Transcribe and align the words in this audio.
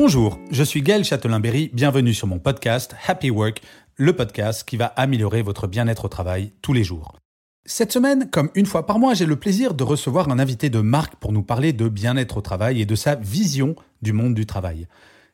Bonjour, 0.00 0.38
je 0.52 0.62
suis 0.62 0.80
Gaël 0.80 1.02
Châtelain-Berry, 1.02 1.70
bienvenue 1.72 2.14
sur 2.14 2.28
mon 2.28 2.38
podcast 2.38 2.94
Happy 3.08 3.30
Work, 3.30 3.62
le 3.96 4.12
podcast 4.12 4.62
qui 4.62 4.76
va 4.76 4.86
améliorer 4.86 5.42
votre 5.42 5.66
bien-être 5.66 6.04
au 6.04 6.08
travail 6.08 6.52
tous 6.62 6.72
les 6.72 6.84
jours. 6.84 7.18
Cette 7.66 7.90
semaine, 7.90 8.30
comme 8.30 8.48
une 8.54 8.64
fois 8.64 8.86
par 8.86 9.00
mois, 9.00 9.14
j'ai 9.14 9.26
le 9.26 9.34
plaisir 9.34 9.74
de 9.74 9.82
recevoir 9.82 10.28
un 10.28 10.38
invité 10.38 10.70
de 10.70 10.78
marque 10.78 11.16
pour 11.16 11.32
nous 11.32 11.42
parler 11.42 11.72
de 11.72 11.88
bien-être 11.88 12.36
au 12.36 12.40
travail 12.42 12.80
et 12.80 12.86
de 12.86 12.94
sa 12.94 13.16
vision 13.16 13.74
du 14.00 14.12
monde 14.12 14.34
du 14.34 14.46
travail. 14.46 14.86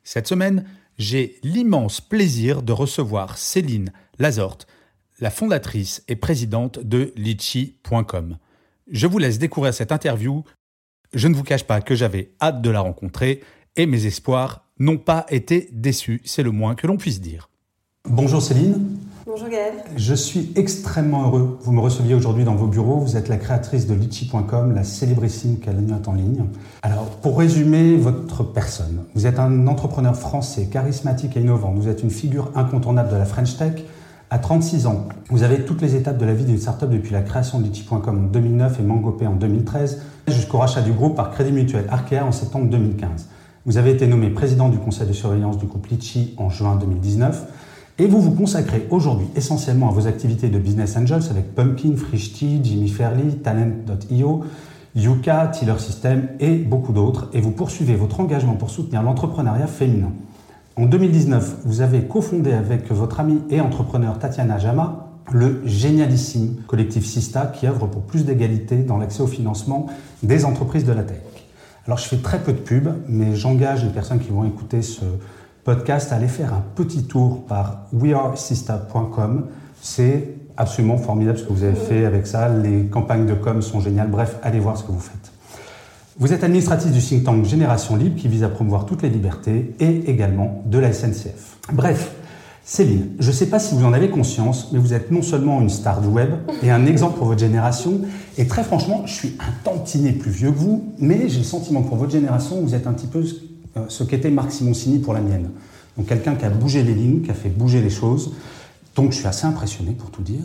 Cette 0.02 0.28
semaine, 0.28 0.64
j'ai 0.96 1.38
l'immense 1.42 2.00
plaisir 2.00 2.62
de 2.62 2.72
recevoir 2.72 3.36
Céline 3.36 3.92
Lazorte, 4.18 4.66
la 5.20 5.30
fondatrice 5.30 6.02
et 6.08 6.16
présidente 6.16 6.78
de 6.78 7.12
litchi.com. 7.16 8.38
Je 8.90 9.06
vous 9.06 9.18
laisse 9.18 9.38
découvrir 9.38 9.74
cette 9.74 9.92
interview. 9.92 10.42
Je 11.12 11.28
ne 11.28 11.34
vous 11.34 11.44
cache 11.44 11.64
pas 11.64 11.82
que 11.82 11.94
j'avais 11.94 12.32
hâte 12.40 12.62
de 12.62 12.70
la 12.70 12.80
rencontrer 12.80 13.42
et 13.76 13.86
mes 13.86 14.06
espoirs 14.06 14.64
n'ont 14.78 14.98
pas 14.98 15.26
été 15.30 15.68
déçus, 15.72 16.20
c'est 16.24 16.42
le 16.42 16.50
moins 16.50 16.74
que 16.74 16.86
l'on 16.86 16.96
puisse 16.96 17.20
dire. 17.20 17.48
Bonjour 18.08 18.42
Céline. 18.42 18.98
Bonjour 19.26 19.48
Gaël. 19.48 19.72
Je 19.96 20.14
suis 20.14 20.52
extrêmement 20.54 21.24
heureux. 21.24 21.58
Vous 21.62 21.72
me 21.72 21.80
receviez 21.80 22.14
aujourd'hui 22.14 22.44
dans 22.44 22.54
vos 22.54 22.66
bureaux. 22.66 22.98
Vous 22.98 23.16
êtes 23.16 23.28
la 23.28 23.38
créatrice 23.38 23.86
de 23.86 23.94
litchi.com, 23.94 24.74
la 24.74 24.84
célébrissime 24.84 25.58
cagnotte 25.58 26.06
en 26.06 26.12
ligne. 26.12 26.44
Alors, 26.82 27.08
pour 27.22 27.38
résumer 27.38 27.96
votre 27.96 28.44
personne, 28.44 29.04
vous 29.14 29.26
êtes 29.26 29.38
un 29.38 29.66
entrepreneur 29.66 30.14
français 30.14 30.66
charismatique 30.66 31.36
et 31.36 31.40
innovant. 31.40 31.72
Vous 31.72 31.88
êtes 31.88 32.02
une 32.02 32.10
figure 32.10 32.52
incontournable 32.54 33.10
de 33.10 33.16
la 33.16 33.24
French 33.24 33.56
Tech. 33.56 33.82
À 34.28 34.38
36 34.38 34.86
ans, 34.86 35.08
vous 35.30 35.42
avez 35.42 35.64
toutes 35.64 35.80
les 35.80 35.96
étapes 35.96 36.18
de 36.18 36.26
la 36.26 36.34
vie 36.34 36.44
d'une 36.44 36.58
startup 36.58 36.90
depuis 36.90 37.12
la 37.12 37.22
création 37.22 37.58
de 37.58 37.64
litchi.com 37.64 38.26
en 38.26 38.28
2009 38.30 38.80
et 38.80 38.82
Mangopé 38.82 39.26
en 39.26 39.34
2013, 39.34 40.02
jusqu'au 40.28 40.58
rachat 40.58 40.82
du 40.82 40.92
groupe 40.92 41.16
par 41.16 41.30
Crédit 41.30 41.52
Mutuel 41.52 41.86
Arkea 41.88 42.20
en 42.24 42.32
septembre 42.32 42.68
2015. 42.68 43.28
Vous 43.66 43.78
avez 43.78 43.92
été 43.92 44.06
nommé 44.06 44.28
président 44.28 44.68
du 44.68 44.76
conseil 44.76 45.06
de 45.06 45.14
surveillance 45.14 45.56
du 45.56 45.64
groupe 45.64 45.86
Litchi 45.86 46.34
en 46.36 46.50
juin 46.50 46.76
2019. 46.76 47.46
Et 47.98 48.06
vous 48.06 48.20
vous 48.20 48.32
consacrez 48.32 48.86
aujourd'hui 48.90 49.26
essentiellement 49.36 49.88
à 49.88 49.92
vos 49.92 50.06
activités 50.06 50.48
de 50.48 50.58
business 50.58 50.98
angels 50.98 51.22
avec 51.30 51.54
Pumpkin, 51.54 51.96
Frishti, 51.96 52.60
Jimmy 52.62 52.88
Fairley, 52.88 53.36
Talent.io, 53.42 54.44
Yuka, 54.94 55.46
Tiller 55.46 55.78
System 55.78 56.28
et 56.40 56.56
beaucoup 56.56 56.92
d'autres. 56.92 57.30
Et 57.32 57.40
vous 57.40 57.52
poursuivez 57.52 57.94
votre 57.94 58.20
engagement 58.20 58.52
pour 58.52 58.68
soutenir 58.68 59.02
l'entrepreneuriat 59.02 59.66
féminin. 59.66 60.12
En 60.76 60.84
2019, 60.84 61.60
vous 61.64 61.80
avez 61.80 62.02
cofondé 62.02 62.52
avec 62.52 62.92
votre 62.92 63.18
amie 63.18 63.40
et 63.48 63.62
entrepreneur 63.62 64.18
Tatiana 64.18 64.58
Jama 64.58 65.06
le 65.32 65.62
génialissime 65.64 66.56
collectif 66.66 67.06
Sista 67.06 67.46
qui 67.46 67.66
œuvre 67.66 67.86
pour 67.86 68.02
plus 68.02 68.26
d'égalité 68.26 68.76
dans 68.76 68.98
l'accès 68.98 69.22
au 69.22 69.26
financement 69.26 69.86
des 70.22 70.44
entreprises 70.44 70.84
de 70.84 70.92
la 70.92 71.02
tech. 71.02 71.33
Alors 71.86 71.98
je 71.98 72.04
fais 72.04 72.16
très 72.16 72.38
peu 72.38 72.52
de 72.52 72.58
pub, 72.58 72.88
mais 73.08 73.34
j'engage 73.36 73.84
les 73.84 73.90
personnes 73.90 74.20
qui 74.20 74.30
vont 74.30 74.44
écouter 74.44 74.82
ce, 74.82 75.04
podcast, 75.64 76.12
allez 76.12 76.28
faire 76.28 76.52
un 76.52 76.62
petit 76.74 77.04
tour 77.04 77.46
par 77.46 77.86
wearesista.com. 77.92 79.46
C'est 79.80 80.34
absolument 80.56 80.98
formidable 80.98 81.38
ce 81.38 81.44
que 81.44 81.52
vous 81.52 81.64
avez 81.64 81.74
fait 81.74 82.04
avec 82.04 82.26
ça. 82.26 82.48
Les 82.48 82.84
campagnes 82.84 83.26
de 83.26 83.34
com 83.34 83.62
sont 83.62 83.80
géniales. 83.80 84.10
Bref, 84.10 84.36
allez 84.42 84.60
voir 84.60 84.76
ce 84.76 84.84
que 84.84 84.92
vous 84.92 85.00
faites. 85.00 85.32
Vous 86.18 86.32
êtes 86.32 86.44
administratrice 86.44 86.92
du 86.92 87.00
think 87.00 87.24
tank 87.24 87.44
Génération 87.44 87.96
Libre 87.96 88.16
qui 88.16 88.28
vise 88.28 88.44
à 88.44 88.48
promouvoir 88.48 88.86
toutes 88.86 89.02
les 89.02 89.08
libertés 89.08 89.74
et 89.80 90.10
également 90.10 90.62
de 90.66 90.78
la 90.78 90.92
SNCF. 90.92 91.56
Bref, 91.72 92.14
Céline, 92.66 93.10
je 93.18 93.28
ne 93.28 93.32
sais 93.34 93.50
pas 93.50 93.58
si 93.58 93.74
vous 93.74 93.84
en 93.84 93.92
avez 93.92 94.08
conscience, 94.08 94.70
mais 94.72 94.78
vous 94.78 94.94
êtes 94.94 95.10
non 95.10 95.20
seulement 95.20 95.60
une 95.60 95.68
star 95.68 96.00
du 96.00 96.08
web 96.08 96.30
et 96.62 96.70
un 96.70 96.86
exemple 96.86 97.18
pour 97.18 97.26
votre 97.26 97.40
génération, 97.40 98.00
et 98.38 98.46
très 98.46 98.64
franchement, 98.64 99.02
je 99.04 99.12
suis 99.12 99.34
un 99.38 99.52
tantinet 99.64 100.12
plus 100.12 100.30
vieux 100.30 100.50
que 100.50 100.56
vous, 100.56 100.82
mais 100.98 101.28
j'ai 101.28 101.38
le 101.38 101.44
sentiment 101.44 101.82
que 101.82 101.88
pour 101.88 101.98
votre 101.98 102.12
génération, 102.12 102.62
vous 102.62 102.74
êtes 102.74 102.86
un 102.86 102.94
petit 102.94 103.06
peu 103.06 103.22
euh, 103.76 103.80
ce 103.88 104.02
qu'était 104.02 104.30
Marc 104.30 104.50
Simoncini 104.50 104.98
pour 104.98 105.12
la 105.12 105.20
mienne. 105.20 105.50
Donc 105.98 106.06
quelqu'un 106.06 106.36
qui 106.36 106.46
a 106.46 106.50
bougé 106.50 106.82
les 106.82 106.94
lignes, 106.94 107.20
qui 107.20 107.30
a 107.30 107.34
fait 107.34 107.50
bouger 107.50 107.82
les 107.82 107.90
choses. 107.90 108.32
Donc 108.96 109.12
je 109.12 109.18
suis 109.18 109.26
assez 109.26 109.46
impressionné 109.46 109.92
pour 109.92 110.10
tout 110.10 110.22
dire. 110.22 110.42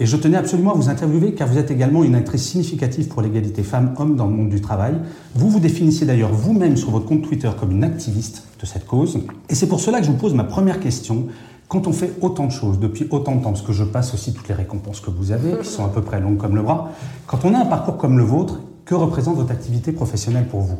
Et 0.00 0.06
je 0.06 0.16
tenais 0.16 0.36
absolument 0.36 0.72
à 0.72 0.76
vous 0.76 0.88
interviewer 0.88 1.32
car 1.32 1.48
vous 1.48 1.56
êtes 1.56 1.70
également 1.70 2.02
une 2.02 2.16
actrice 2.16 2.42
significative 2.42 3.06
pour 3.06 3.22
l'égalité 3.22 3.62
femmes-hommes 3.62 4.16
dans 4.16 4.26
le 4.26 4.32
monde 4.32 4.48
du 4.50 4.60
travail. 4.60 4.94
Vous 5.34 5.48
vous 5.48 5.60
définissez 5.60 6.04
d'ailleurs 6.04 6.32
vous-même 6.32 6.76
sur 6.76 6.90
votre 6.90 7.06
compte 7.06 7.22
Twitter 7.22 7.50
comme 7.58 7.70
une 7.70 7.84
activiste 7.84 8.42
de 8.60 8.66
cette 8.66 8.86
cause. 8.86 9.20
Et 9.48 9.54
c'est 9.54 9.68
pour 9.68 9.80
cela 9.80 10.00
que 10.00 10.06
je 10.06 10.10
vous 10.10 10.16
pose 10.16 10.34
ma 10.34 10.44
première 10.44 10.80
question. 10.80 11.28
Quand 11.68 11.86
on 11.86 11.92
fait 11.92 12.12
autant 12.20 12.46
de 12.46 12.52
choses 12.52 12.78
depuis 12.78 13.08
autant 13.10 13.36
de 13.36 13.42
temps, 13.42 13.50
parce 13.50 13.62
que 13.62 13.72
je 13.72 13.84
passe 13.84 14.14
aussi 14.14 14.32
toutes 14.34 14.48
les 14.48 14.54
récompenses 14.54 15.00
que 15.00 15.10
vous 15.10 15.32
avez, 15.32 15.58
qui 15.58 15.68
sont 15.68 15.84
à 15.84 15.88
peu 15.88 16.02
près 16.02 16.20
longues 16.20 16.36
comme 16.36 16.56
le 16.56 16.62
bras, 16.62 16.90
quand 17.26 17.44
on 17.44 17.54
a 17.54 17.58
un 17.58 17.66
parcours 17.66 17.96
comme 17.96 18.18
le 18.18 18.24
vôtre, 18.24 18.60
que 18.84 18.94
représente 18.94 19.36
votre 19.36 19.50
activité 19.50 19.92
professionnelle 19.92 20.46
pour 20.46 20.60
vous? 20.60 20.78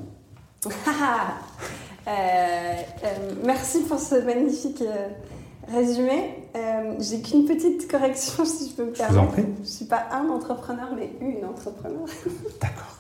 Euh, 2.06 2.11
euh, 2.11 3.06
merci 3.47 3.81
pour 3.81 3.99
ce 3.99 4.17
magnifique 4.17 4.83
euh, 4.83 5.09
résumé. 5.75 6.45
J'ai 7.01 7.22
qu'une 7.22 7.47
petite 7.47 7.91
correction, 7.91 8.45
si 8.45 8.69
je 8.69 8.75
peux 8.75 8.84
me 8.84 8.93
permettre. 8.93 9.37
Je 9.37 9.61
ne 9.61 9.65
suis 9.65 9.87
pas 9.87 10.03
un 10.12 10.28
entrepreneur, 10.28 10.89
mais 10.95 11.12
une 11.22 11.47
entrepreneur. 11.47 12.05
D'accord. 12.61 12.95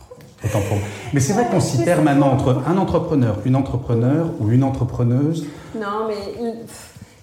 Mais 1.12 1.20
c'est 1.20 1.32
vrai 1.32 1.46
qu'on 1.50 1.60
s'y 1.60 1.84
perd 1.84 2.02
maintenant 2.02 2.32
entre 2.32 2.62
un 2.66 2.76
entrepreneur, 2.76 3.38
une 3.44 3.56
entrepreneur 3.56 4.30
ou 4.40 4.50
une 4.50 4.64
entrepreneuse. 4.64 5.46
Non, 5.74 6.06
mais 6.08 6.54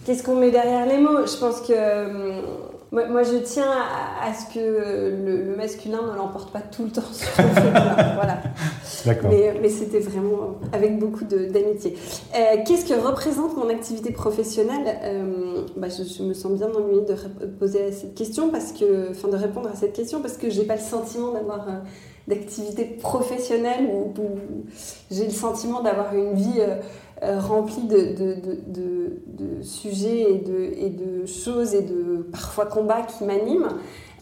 qu'est-ce 0.05 0.23
qu'on 0.23 0.35
met 0.35 0.51
derrière 0.51 0.85
les 0.85 0.97
mots? 0.97 1.25
Je 1.25 1.37
pense 1.37 1.61
que 1.61 2.41
moi, 2.91 3.23
je 3.23 3.37
tiens 3.37 3.71
à, 4.21 4.33
ce 4.33 4.53
que 4.53 4.59
le, 4.59 5.55
masculin 5.55 6.01
ne 6.11 6.17
l'emporte 6.17 6.51
pas 6.51 6.59
tout 6.59 6.83
le 6.83 6.91
temps 6.91 7.01
sur 7.13 7.29
le 7.41 7.49
féminin. 7.49 8.15
voilà. 8.15 8.37
Mais, 9.61 9.69
c'était 9.69 9.99
vraiment 9.99 10.57
avec 10.73 10.99
beaucoup 10.99 11.23
d'amitié. 11.23 11.95
Euh, 12.35 12.57
qu'est-ce 12.67 12.85
que 12.85 12.99
représente 12.99 13.55
mon 13.55 13.69
activité 13.69 14.11
professionnelle? 14.11 14.97
Euh, 15.03 15.63
bah, 15.77 15.87
je, 15.87 16.21
me 16.21 16.33
sens 16.33 16.51
bien 16.51 16.67
ennuyée 16.67 17.05
de 17.05 17.15
poser 17.47 17.93
cette 17.93 18.13
question 18.13 18.49
parce 18.49 18.73
que, 18.73 19.11
enfin, 19.11 19.29
de 19.29 19.37
répondre 19.37 19.69
à 19.71 19.75
cette 19.77 19.93
question 19.93 20.21
parce 20.21 20.35
que 20.35 20.49
j'ai 20.49 20.63
pas 20.63 20.75
le 20.75 20.81
sentiment 20.81 21.31
d'avoir 21.31 21.69
euh, 21.69 21.79
d'activité 22.27 22.83
professionnelle 22.83 23.89
où, 23.91 24.13
j'ai 25.09 25.25
le 25.25 25.31
sentiment 25.31 25.81
d'avoir 25.81 26.13
une 26.13 26.33
vie 26.33 26.59
euh, 26.59 26.75
rempli 27.21 27.83
de, 27.83 28.15
de, 28.15 28.35
de, 29.27 29.61
sujets 29.61 30.21
et 30.21 30.37
de, 30.39 30.73
et 30.75 30.89
de 30.89 31.25
choses 31.25 31.75
et 31.75 31.81
de 31.81 32.25
parfois 32.31 32.65
combats 32.65 33.03
qui 33.03 33.23
m'animent. 33.23 33.69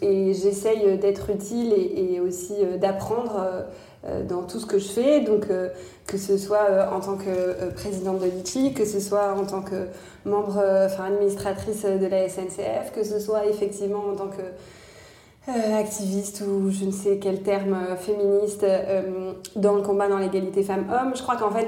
Et 0.01 0.33
j'essaye 0.33 0.97
d'être 0.97 1.29
utile 1.29 1.73
et, 1.73 2.19
aussi 2.19 2.55
euh, 2.61 2.77
d'apprendre 2.77 3.65
euh, 4.05 4.23
dans 4.23 4.43
tout 4.43 4.59
ce 4.59 4.65
que 4.65 4.79
je 4.79 4.87
fais. 4.87 5.21
Donc, 5.21 5.47
que 6.07 6.17
ce 6.17 6.37
soit 6.37 6.89
en 6.91 6.99
tant 6.99 7.15
que 7.15 7.69
présidente 7.71 8.19
de 8.19 8.25
l'ITI, 8.25 8.73
que 8.73 8.85
ce 8.85 8.99
soit 8.99 9.33
en 9.33 9.45
tant 9.45 9.61
que 9.61 9.87
membre, 10.25 10.61
enfin 10.85 11.05
administratrice 11.05 11.83
de 11.83 12.05
la 12.05 12.27
SNCF, 12.27 12.91
que 12.93 13.03
ce 13.03 13.19
soit 13.19 13.45
effectivement 13.47 14.03
en 14.11 14.15
tant 14.15 14.27
que 14.27 14.41
activiste 15.47 16.43
ou 16.47 16.69
je 16.69 16.85
ne 16.85 16.91
sais 16.91 17.17
quel 17.17 17.41
terme 17.41 17.75
féministe 17.97 18.65
dans 19.55 19.75
le 19.75 19.81
combat 19.81 20.07
dans 20.07 20.19
l'égalité 20.19 20.63
femmes-hommes. 20.63 21.13
Je 21.15 21.23
crois 21.23 21.37
qu'en 21.37 21.49
fait, 21.49 21.67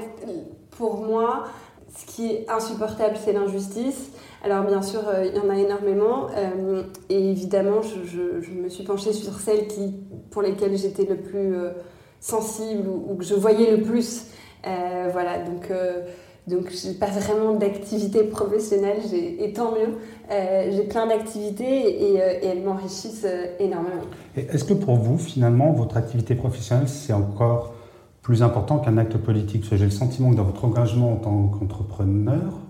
pour 0.76 1.02
moi, 1.02 1.44
ce 1.96 2.06
qui 2.06 2.26
est 2.30 2.46
insupportable, 2.48 3.16
c'est 3.22 3.32
l'injustice. 3.32 4.10
Alors 4.44 4.64
bien 4.64 4.82
sûr, 4.82 5.00
euh, 5.06 5.26
il 5.26 5.36
y 5.36 5.38
en 5.38 5.50
a 5.50 5.56
énormément. 5.56 6.26
Euh, 6.36 6.82
et 7.08 7.30
évidemment, 7.30 7.80
je, 7.82 8.50
me 8.52 8.68
suis 8.68 8.84
penchée 8.84 9.12
sur 9.12 9.38
celles 9.38 9.66
qui, 9.68 9.94
pour 10.30 10.42
lesquelles 10.42 10.76
j'étais 10.76 11.04
le 11.04 11.16
plus 11.16 11.54
euh, 11.54 11.70
sensible 12.20 12.88
ou, 12.88 13.14
que 13.14 13.24
je 13.24 13.34
voyais 13.34 13.76
le 13.76 13.82
plus. 13.82 14.26
voilà, 14.64 15.38
donc, 15.38 15.72
donc 16.46 16.70
je 16.70 16.88
n'ai 16.88 16.94
pas 16.94 17.06
vraiment 17.06 17.52
d'activité 17.54 18.22
professionnelle, 18.22 18.98
et 19.12 19.52
tant 19.52 19.72
mieux. 19.72 19.98
j'ai 20.30 20.84
plein 20.84 21.08
d'activités 21.08 21.64
et, 21.64 22.14
et, 22.14 22.46
elles 22.46 22.62
m'enrichissent 22.62 23.26
énormément. 23.58 24.02
Est-ce 24.36 24.64
que 24.64 24.74
pour 24.74 24.94
vous, 24.94 25.18
finalement, 25.18 25.72
votre 25.72 25.96
activité 25.96 26.36
professionnelle, 26.36 26.88
c'est 26.88 27.12
encore 27.12 27.74
plus 28.22 28.42
important 28.42 28.78
qu'un 28.78 28.96
acte 28.98 29.16
politique. 29.18 29.66
J'ai 29.70 29.84
le 29.84 29.90
sentiment 29.90 30.30
que 30.30 30.36
dans 30.36 30.44
votre 30.44 30.64
engagement 30.64 31.12
en 31.12 31.16
tant 31.16 31.48
qu'entrepreneur, 31.48 32.60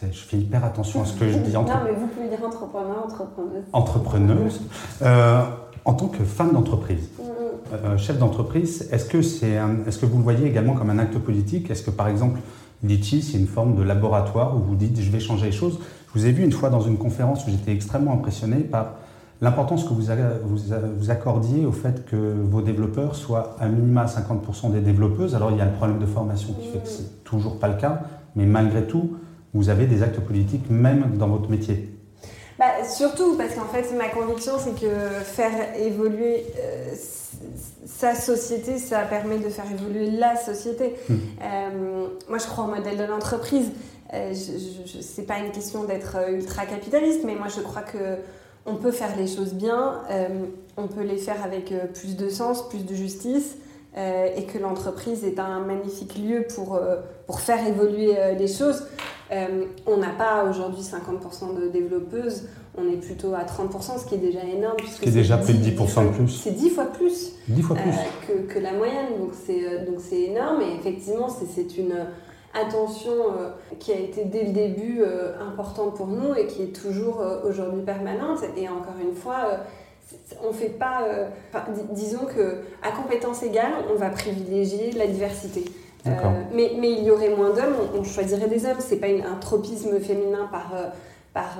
Je 0.00 0.18
fais 0.18 0.36
hyper 0.36 0.64
attention 0.64 1.02
à 1.02 1.06
ce 1.06 1.14
que 1.18 1.28
je 1.28 1.38
dis. 1.38 1.56
Entre... 1.56 1.72
Non, 1.72 1.80
mais 1.84 1.92
vous 1.92 2.06
pouvez 2.06 2.28
dire 2.28 2.44
entrepreneur, 2.44 3.04
entrepreneuse. 3.04 3.64
Entrepreneuse. 3.72 4.60
Euh, 5.02 5.42
en 5.84 5.94
tant 5.94 6.06
que 6.06 6.22
femme 6.22 6.52
d'entreprise, 6.52 7.08
mm-hmm. 7.20 7.98
chef 7.98 8.18
d'entreprise, 8.18 8.88
est-ce 8.92 9.06
que, 9.06 9.22
c'est 9.22 9.58
est-ce 9.86 9.98
que 9.98 10.06
vous 10.06 10.18
le 10.18 10.22
voyez 10.22 10.46
également 10.46 10.74
comme 10.74 10.90
un 10.90 10.98
acte 10.98 11.18
politique? 11.18 11.70
Est-ce 11.70 11.82
que 11.82 11.90
par 11.90 12.08
exemple, 12.08 12.38
Litchi, 12.84 13.22
c'est 13.22 13.38
une 13.38 13.48
forme 13.48 13.74
de 13.74 13.82
laboratoire 13.82 14.56
où 14.56 14.60
vous 14.60 14.76
dites 14.76 15.00
je 15.00 15.10
vais 15.10 15.20
changer 15.20 15.46
les 15.46 15.52
choses? 15.52 15.80
Je 16.14 16.20
vous 16.20 16.26
ai 16.26 16.32
vu 16.32 16.44
une 16.44 16.52
fois 16.52 16.70
dans 16.70 16.80
une 16.80 16.96
conférence 16.96 17.46
où 17.46 17.50
j'étais 17.50 17.72
extrêmement 17.72 18.12
impressionné 18.12 18.58
par 18.58 18.94
l'importance 19.40 19.84
que 19.84 19.90
vous, 19.90 20.06
vous, 20.96 21.10
accordiez 21.10 21.64
au 21.64 21.72
fait 21.72 22.04
que 22.06 22.16
vos 22.16 22.60
développeurs 22.60 23.14
soient 23.14 23.56
à 23.60 23.68
minima 23.68 24.06
50% 24.06 24.72
des 24.72 24.80
développeuses. 24.80 25.34
Alors 25.34 25.50
il 25.50 25.58
y 25.58 25.60
a 25.60 25.64
le 25.64 25.72
problème 25.72 25.98
de 25.98 26.06
formation 26.06 26.54
qui 26.54 26.68
fait 26.68 26.78
que 26.78 26.88
c'est 26.88 27.24
toujours 27.24 27.58
pas 27.58 27.68
le 27.68 27.76
cas, 27.76 28.02
mais 28.36 28.46
malgré 28.46 28.86
tout, 28.86 29.16
vous 29.54 29.68
avez 29.68 29.86
des 29.86 30.02
actes 30.02 30.20
politiques 30.20 30.68
même 30.70 31.16
dans 31.16 31.28
votre 31.28 31.50
métier. 31.50 31.94
Bah, 32.58 32.84
surtout 32.84 33.36
parce 33.36 33.54
qu'en 33.54 33.66
fait, 33.66 33.94
ma 33.96 34.08
conviction, 34.08 34.54
c'est 34.58 34.74
que 34.74 34.90
faire 35.22 35.76
évoluer 35.78 36.44
euh, 36.58 36.92
sa 37.86 38.16
société, 38.16 38.78
ça 38.78 39.02
permet 39.02 39.38
de 39.38 39.48
faire 39.48 39.70
évoluer 39.70 40.10
la 40.10 40.34
société. 40.34 40.96
Hmm. 41.08 41.14
Euh, 41.14 42.06
moi, 42.28 42.38
je 42.38 42.46
crois 42.46 42.64
au 42.64 42.68
modèle 42.68 42.98
de 42.98 43.04
l'entreprise. 43.04 43.70
Euh, 44.12 44.34
ce 44.34 45.20
n'est 45.20 45.26
pas 45.26 45.38
une 45.38 45.52
question 45.52 45.84
d'être 45.84 46.16
ultra 46.32 46.66
capitaliste, 46.66 47.20
mais 47.24 47.36
moi, 47.36 47.46
je 47.48 47.60
crois 47.60 47.82
que 47.82 48.18
on 48.66 48.74
peut 48.76 48.92
faire 48.92 49.16
les 49.16 49.26
choses 49.26 49.54
bien, 49.54 50.02
euh, 50.10 50.28
on 50.76 50.86
peut 50.86 51.02
les 51.02 51.16
faire 51.16 51.42
avec 51.44 51.72
euh, 51.72 51.86
plus 51.86 52.16
de 52.16 52.28
sens, 52.28 52.68
plus 52.68 52.84
de 52.84 52.94
justice, 52.94 53.56
euh, 53.96 54.28
et 54.36 54.44
que 54.44 54.58
l'entreprise 54.58 55.24
est 55.24 55.38
un 55.38 55.60
magnifique 55.60 56.16
lieu 56.16 56.46
pour, 56.54 56.78
pour 57.26 57.40
faire 57.40 57.66
évoluer 57.66 58.14
les 58.38 58.46
choses. 58.46 58.84
on 59.86 59.96
n'a 59.96 60.10
pas 60.10 60.44
aujourd'hui 60.48 60.82
50% 60.82 61.58
de 61.60 61.68
développeuses, 61.68 62.44
on 62.76 62.86
est 62.92 62.96
plutôt 62.96 63.34
à 63.34 63.42
30%, 63.42 63.98
ce 63.98 64.06
qui 64.06 64.14
est 64.14 64.18
déjà 64.18 64.44
énorme. 64.44 64.76
Ce 64.86 65.00
qui 65.00 65.08
est 65.08 65.12
déjà 65.12 65.38
plus 65.38 65.54
de 65.54 65.64
10% 65.64 66.04
de 66.04 66.16
plus. 66.16 66.28
C'est 66.28 66.52
10 66.52 66.70
fois 66.70 66.84
plus, 66.84 67.32
10 67.48 67.62
fois 67.62 67.76
plus. 67.76 67.90
que, 68.28 68.52
que, 68.52 68.58
la 68.60 68.72
moyenne, 68.72 69.18
donc 69.18 69.32
c'est 69.34 70.20
énorme, 70.20 70.60
et 70.60 70.78
effectivement 70.78 71.28
c'est 71.28 71.76
une 71.78 71.94
attention 72.60 73.12
euh, 73.12 73.50
qui 73.78 73.92
a 73.92 73.98
été 73.98 74.24
dès 74.24 74.44
le 74.44 74.52
début 74.52 75.00
euh, 75.00 75.32
importante 75.40 75.96
pour 75.96 76.06
nous 76.06 76.34
et 76.34 76.46
qui 76.46 76.62
est 76.62 76.74
toujours 76.82 77.20
euh, 77.20 77.40
aujourd'hui 77.44 77.82
permanente. 77.82 78.40
Et 78.56 78.68
encore 78.68 78.94
une 79.00 79.14
fois, 79.14 79.60
on 80.46 80.52
fait 80.52 80.68
pas. 80.68 81.06
disons 81.92 82.26
que 82.34 82.62
à 82.82 82.92
compétences 82.92 83.42
égales, 83.42 83.72
on 83.92 83.96
va 83.96 84.10
privilégier 84.10 84.92
la 84.92 85.06
diversité. 85.06 85.64
mais, 86.54 86.72
mais, 86.80 86.92
il 86.92 87.04
y 87.04 87.10
aurait 87.10 87.34
moins 87.34 87.50
d'hommes, 87.50 87.76
on, 87.94 88.04
choisirait 88.04 88.48
des 88.48 88.64
hommes. 88.64 88.78
C'est 88.78 88.96
pas 88.96 89.08
un 89.08 89.36
tropisme 89.36 89.98
féminin 90.00 90.48
par, 90.50 90.72
par 91.34 91.58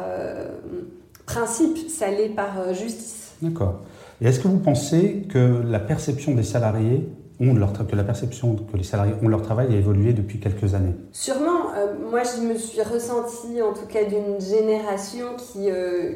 principe, 1.26 1.90
ça 1.90 2.10
l'est 2.10 2.30
par 2.30 2.72
justice. 2.72 3.32
D'accord. 3.42 3.80
Et 4.22 4.26
est-ce 4.26 4.40
que 4.40 4.48
vous 4.48 4.58
pensez 4.58 5.26
que 5.28 5.62
la 5.64 5.78
perception 5.78 6.34
des 6.34 6.42
salariés 6.42 7.06
ont 7.40 7.54
leur 7.54 7.72
que 7.72 7.96
la 7.96 8.04
perception 8.04 8.56
que 8.56 8.76
les 8.76 8.82
salariés 8.84 9.14
ont 9.22 9.28
leur 9.28 9.42
travail 9.42 9.74
a 9.74 9.76
évolué 9.76 10.12
depuis 10.12 10.40
quelques 10.40 10.74
années 10.74 10.94
Sûrement. 11.12 11.72
Euh, 11.76 11.94
moi, 12.10 12.22
je 12.24 12.42
me 12.42 12.56
suis 12.56 12.82
ressentie, 12.82 13.62
en 13.62 13.72
tout 13.72 13.86
cas, 13.86 14.04
d'une 14.04 14.40
génération 14.40 15.36
qui, 15.36 15.70
euh, 15.70 16.12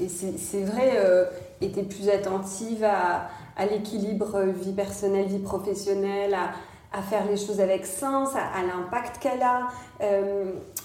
et 0.00 0.08
c'est 0.08 0.62
vrai, 0.62 0.92
euh, 0.96 1.24
était 1.60 1.82
plus 1.82 2.08
attentive 2.08 2.84
à, 2.84 3.28
à 3.56 3.66
l'équilibre 3.66 4.40
vie 4.42 4.72
personnelle, 4.72 5.26
vie 5.26 5.38
professionnelle, 5.38 6.34
à, 6.34 6.50
à 6.96 7.02
faire 7.02 7.24
les 7.28 7.36
choses 7.36 7.60
avec 7.60 7.86
sens, 7.86 8.30
à, 8.34 8.62
l'impact 8.62 9.18
qu'elle 9.20 9.42
a. 9.42 9.68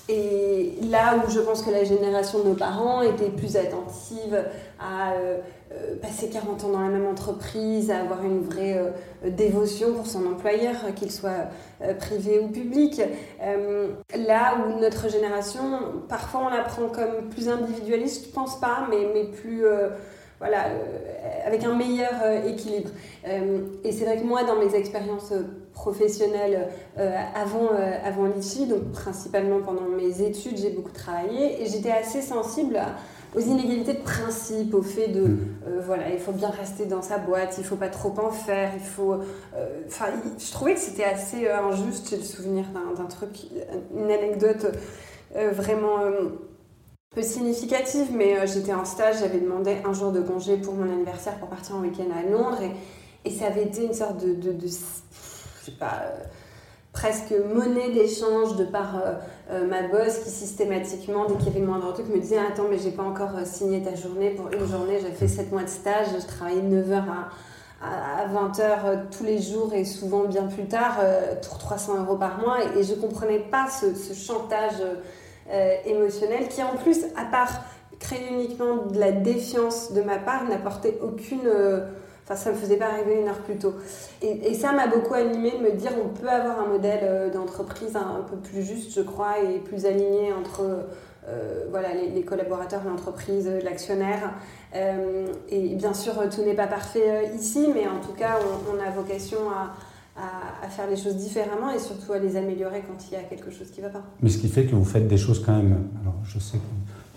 et 0.08 0.78
là 0.90 1.18
où 1.18 1.30
je 1.30 1.40
pense 1.40 1.62
que 1.62 1.70
la 1.70 1.84
génération 1.84 2.40
de 2.40 2.50
nos 2.50 2.56
parents 2.56 3.02
était 3.02 3.30
plus 3.30 3.58
attentive 3.58 4.42
à 4.80 5.12
euh, 5.74 5.98
passer 6.02 6.30
40 6.30 6.64
ans 6.64 6.70
dans 6.70 6.82
la 6.82 6.88
même 6.88 7.08
entreprise, 7.08 7.92
à 7.92 8.00
avoir 8.00 8.24
une 8.24 8.40
vraie 8.40 8.78
euh, 8.78 9.30
dévotion 9.30 9.94
pour 9.94 10.08
son 10.08 10.26
employeur, 10.26 10.76
qu'il 10.96 11.12
soit 11.12 11.50
euh, 11.82 11.94
privé 11.94 12.40
ou 12.40 12.48
public. 12.48 13.02
là 14.16 14.56
où 14.56 14.80
notre 14.80 15.10
génération, 15.10 15.62
parfois 16.08 16.44
on 16.46 16.50
la 16.50 16.64
prend 16.64 16.88
comme 16.88 17.30
plus 17.30 17.50
individualiste, 17.50 18.28
je 18.28 18.32
pense 18.32 18.60
pas, 18.62 18.88
mais, 18.90 19.10
mais 19.14 19.26
plus 19.26 19.66
voilà, 20.40 20.66
avec 21.46 21.64
un 21.64 21.76
meilleur 21.76 22.46
équilibre. 22.46 22.92
et 23.26 23.92
c'est 23.92 24.06
vrai 24.06 24.18
que 24.18 24.24
moi, 24.24 24.44
dans 24.44 24.56
mes 24.56 24.76
expériences 24.76 25.34
professionnelles 25.74 26.68
avant, 27.36 27.70
avant 28.06 28.26
donc 28.26 28.92
principalement 28.94 29.62
pendant 29.62 29.88
mes 29.90 30.22
études, 30.22 30.58
j'ai 30.58 30.70
beaucoup 30.70 30.92
travaillé 30.92 31.62
et 31.62 31.66
j'étais 31.66 31.92
assez 31.92 32.22
sensible 32.22 32.78
à 32.78 32.96
aux 33.38 33.42
inégalités 33.42 33.94
de 33.94 34.02
principe, 34.02 34.74
au 34.74 34.82
fait 34.82 35.10
de, 35.10 35.22
mm. 35.22 35.40
euh, 35.68 35.82
voilà, 35.86 36.10
il 36.10 36.20
faut 36.20 36.32
bien 36.32 36.50
rester 36.50 36.86
dans 36.86 37.04
sa 37.04 37.20
boîte, 37.20 37.56
il 37.60 37.64
faut 37.64 37.76
pas 37.76 37.90
trop 37.90 38.14
en 38.20 38.32
faire, 38.32 38.72
il 38.74 38.84
faut... 38.84 39.14
Euh, 39.14 39.82
enfin, 39.86 40.08
je 40.40 40.52
trouvais 40.52 40.74
que 40.74 40.80
c'était 40.80 41.04
assez 41.04 41.46
euh, 41.46 41.62
injuste, 41.68 42.10
j'ai 42.10 42.18
le 42.18 42.24
souvenir 42.24 42.66
d'un 42.74 43.06
truc, 43.06 43.48
une 43.96 44.12
anecdote 44.12 44.66
vraiment 45.52 46.00
peu 47.14 47.22
significative, 47.22 48.08
mais 48.12 48.48
j'étais 48.48 48.74
en 48.74 48.86
stage, 48.86 49.20
j'avais 49.20 49.40
demandé 49.40 49.78
un 49.86 49.94
jour 49.94 50.12
de 50.12 50.22
congé 50.22 50.58
pour 50.58 50.74
mon 50.74 50.92
anniversaire 50.92 51.38
pour 51.38 51.50
partir 51.50 51.76
en 51.76 51.82
week-end 51.82 52.08
à 52.18 52.28
Londres, 52.28 52.62
et, 52.62 53.30
et, 53.30 53.32
ça 53.32 53.48
avait 53.48 53.64
été 53.64 53.86
une 53.86 53.94
sorte 53.94 54.24
de, 54.24 54.34
de, 54.34 54.54
de 54.54 54.68
je 54.68 55.66
sais 55.66 55.78
pas 55.78 56.06
presque 56.98 57.34
monnaie 57.54 57.92
d'échange 57.92 58.56
de 58.56 58.64
par 58.64 58.96
euh, 58.96 59.14
euh, 59.52 59.68
ma 59.68 59.84
boss 59.84 60.18
qui 60.24 60.30
systématiquement, 60.32 61.26
dès 61.26 61.36
qu'il 61.36 61.48
y 61.48 61.50
avait 61.50 61.60
le 61.60 61.94
truc, 61.94 62.10
me 62.10 62.20
disait 62.20 62.40
Attends, 62.40 62.66
mais 62.70 62.80
j'ai 62.80 62.90
pas 62.90 63.04
encore 63.04 63.36
euh, 63.38 63.46
signé 63.46 63.84
ta 63.84 63.94
journée 63.94 64.32
pour 64.32 64.52
une 64.52 64.68
journée, 64.68 65.00
j'ai 65.00 65.12
fait 65.12 65.28
7 65.28 65.52
mois 65.52 65.64
de 65.64 65.70
stage, 65.70 66.08
je 66.20 66.26
travaillais 66.26 66.62
9h 66.62 67.04
à, 67.82 68.24
à 68.24 68.28
20h 68.28 69.10
tous 69.16 69.24
les 69.24 69.40
jours 69.40 69.74
et 69.76 69.86
souvent 69.86 70.24
bien 70.24 70.48
plus 70.48 70.66
tard, 70.66 71.00
pour 71.48 71.60
300 71.60 72.04
euros 72.04 72.16
par 72.16 72.40
mois. 72.40 72.58
Et, 72.76 72.84
je 72.84 72.96
comprenais 72.96 73.40
pas 73.40 73.68
ce, 73.70 73.94
ce 73.94 74.14
chantage 74.14 74.82
émotionnel 75.86 76.48
qui, 76.48 76.64
en 76.64 76.76
plus, 76.76 77.06
à 77.16 77.26
part 77.26 77.62
créer 78.00 78.28
uniquement 78.32 78.88
de 78.88 79.00
la 79.00 79.12
défiance 79.12 79.94
de 79.94 80.02
ma 80.02 80.18
part, 80.18 80.46
n'apportait 80.46 80.98
aucune 81.04 81.48
Enfin, 82.30 82.36
ça 82.36 82.52
me 82.52 82.58
faisait 82.58 82.76
pas 82.76 82.88
arriver 82.88 83.22
une 83.22 83.30
heure 83.30 83.38
plus 83.38 83.56
tôt. 83.56 83.74
Et, 84.22 84.54
ça 84.54 84.74
m'a 84.74 84.88
beaucoup 84.88 85.14
animé 85.14 85.52
de 85.52 85.64
me 85.64 85.72
dire 85.72 85.92
on 86.04 86.10
peut 86.10 86.28
avoir 86.28 86.60
un 86.60 86.68
modèle 86.68 87.00
euh, 87.04 87.30
d'entreprise 87.32 87.96
un, 87.96 88.22
peu 88.30 88.36
plus 88.36 88.64
juste, 88.64 88.94
je 88.94 89.02
crois, 89.02 89.40
et 89.40 89.60
plus 89.60 89.86
aligné 89.86 90.34
entre 90.34 90.62
euh, 91.30 91.66
voilà, 91.72 91.90
les, 91.94 92.22
collaborateurs, 92.24 92.82
l'entreprise, 92.86 93.50
l'actionnaire. 93.64 94.34
Euh, 94.76 95.28
et 95.48 95.76
bien 95.76 95.94
sûr, 95.94 96.16
tout 96.30 96.42
n'est 96.42 96.54
pas 96.54 96.68
parfait 96.68 97.32
ici, 97.34 97.70
mais 97.74 97.88
en 97.88 98.02
tout 98.06 98.14
cas, 98.14 98.40
on, 98.70 98.86
a 98.86 98.92
vocation 98.92 99.38
à, 99.50 99.72
à, 100.22 100.68
faire 100.68 100.90
les 100.90 100.98
choses 100.98 101.16
différemment 101.16 101.70
et 101.70 101.80
surtout 101.80 102.12
à 102.12 102.20
les 102.20 102.36
améliorer 102.36 102.84
quand 102.86 103.08
il 103.10 103.14
y 103.14 103.16
a 103.16 103.24
quelque 103.24 103.52
chose 103.52 103.72
qui 103.72 103.80
ne 103.80 103.86
va 103.86 103.94
pas. 103.94 104.04
Mais 104.22 104.30
ce 104.30 104.38
qui 104.38 104.50
fait 104.50 104.66
que 104.66 104.76
vous 104.76 104.84
faites 104.84 105.08
des 105.08 105.18
choses 105.18 105.42
quand 105.46 105.56
même. 105.56 105.88
Alors, 106.02 106.16
je 106.26 106.40
sais 106.40 106.58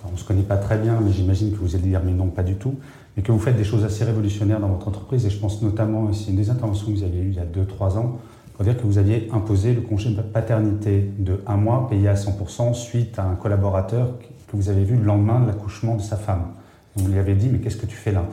qu'on 0.05 0.13
ne 0.13 0.17
se 0.17 0.25
connaît 0.25 0.43
pas 0.43 0.57
très 0.57 0.79
bien, 0.79 1.01
mais 1.01 1.11
j'imagine 1.11 1.51
que 1.51 1.59
vous 1.59 1.75
allez 1.75 1.89
dire 1.89 2.01
mais 2.05 2.13
non, 2.13 2.29
pas 2.29 2.45
du 2.45 2.55
tout 2.55 2.77
et 3.17 3.23
que 3.23 3.33
vous 3.33 3.39
faites 3.39 3.57
des 3.57 3.65
choses 3.65 3.85
assez 3.85 4.05
révolutionnaires 4.05 4.61
dans 4.61 4.69
votre 4.69 4.89
entreprise. 4.89 5.27
Et 5.27 5.31
je 5.31 5.39
pense 5.39 5.63
notamment, 5.63 6.13
c'est 6.13 6.31
une 6.31 6.37
des 6.37 6.51
interventions 6.51 6.87
que 6.87 6.93
vous 6.93 7.03
aviez 7.03 7.21
eues 7.21 7.31
il 7.31 7.37
y 7.37 7.41
a 7.41 7.45
2-3 7.45 7.99
ans, 7.99 8.19
pour 8.55 8.65
dire 8.65 8.77
que 8.77 8.83
vous 8.83 8.99
aviez 8.99 9.29
imposé 9.33 9.73
le 9.73 9.81
congé 9.81 10.11
de 10.11 10.21
paternité 10.21 11.11
de 11.19 11.41
un 11.47 11.57
mois 11.57 11.87
payé 11.89 12.09
à 12.09 12.15
100% 12.15 12.75
suite 12.75 13.19
à 13.19 13.25
un 13.25 13.35
collaborateur 13.35 14.15
que 14.51 14.57
vous 14.57 14.69
avez 14.69 14.85
vu 14.85 14.97
le 14.97 15.05
lendemain 15.05 15.41
de 15.41 15.47
l'accouchement 15.47 15.97
de 15.97 16.03
sa 16.03 16.17
femme. 16.17 16.49
Vous 16.97 17.09
lui 17.09 17.19
avez 17.19 17.35
dit, 17.35 17.49
mais 17.49 17.59
qu'est-ce 17.59 17.77
que 17.77 17.87
tu 17.87 17.97
fais 17.97 18.13
là? 18.13 18.25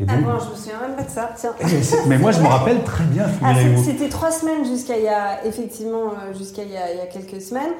Et 0.00 0.04
ah 0.06 0.16
bon, 0.16 0.38
je 0.38 0.50
me 0.50 0.54
souviens 0.54 0.80
même 0.80 0.96
pas 0.96 1.02
de 1.02 1.10
ça. 1.10 1.30
Tiens. 1.36 1.54
Mais 2.06 2.18
moi, 2.18 2.30
je 2.30 2.40
me 2.40 2.46
rappelle 2.46 2.84
très 2.84 3.02
bien. 3.02 3.26
Ah, 3.42 3.52
C'était 3.84 4.08
trois 4.08 4.30
semaines 4.30 4.64
jusqu'à 4.64 4.96
il 4.96 5.02
y 5.02 5.08
a 5.08 5.44
effectivement 5.44 6.12
euh, 6.12 6.32
jusqu'à 6.38 6.62
il, 6.62 6.70
y 6.70 6.76
a 6.76 7.06
quelques 7.06 7.42
semaines. 7.42 7.72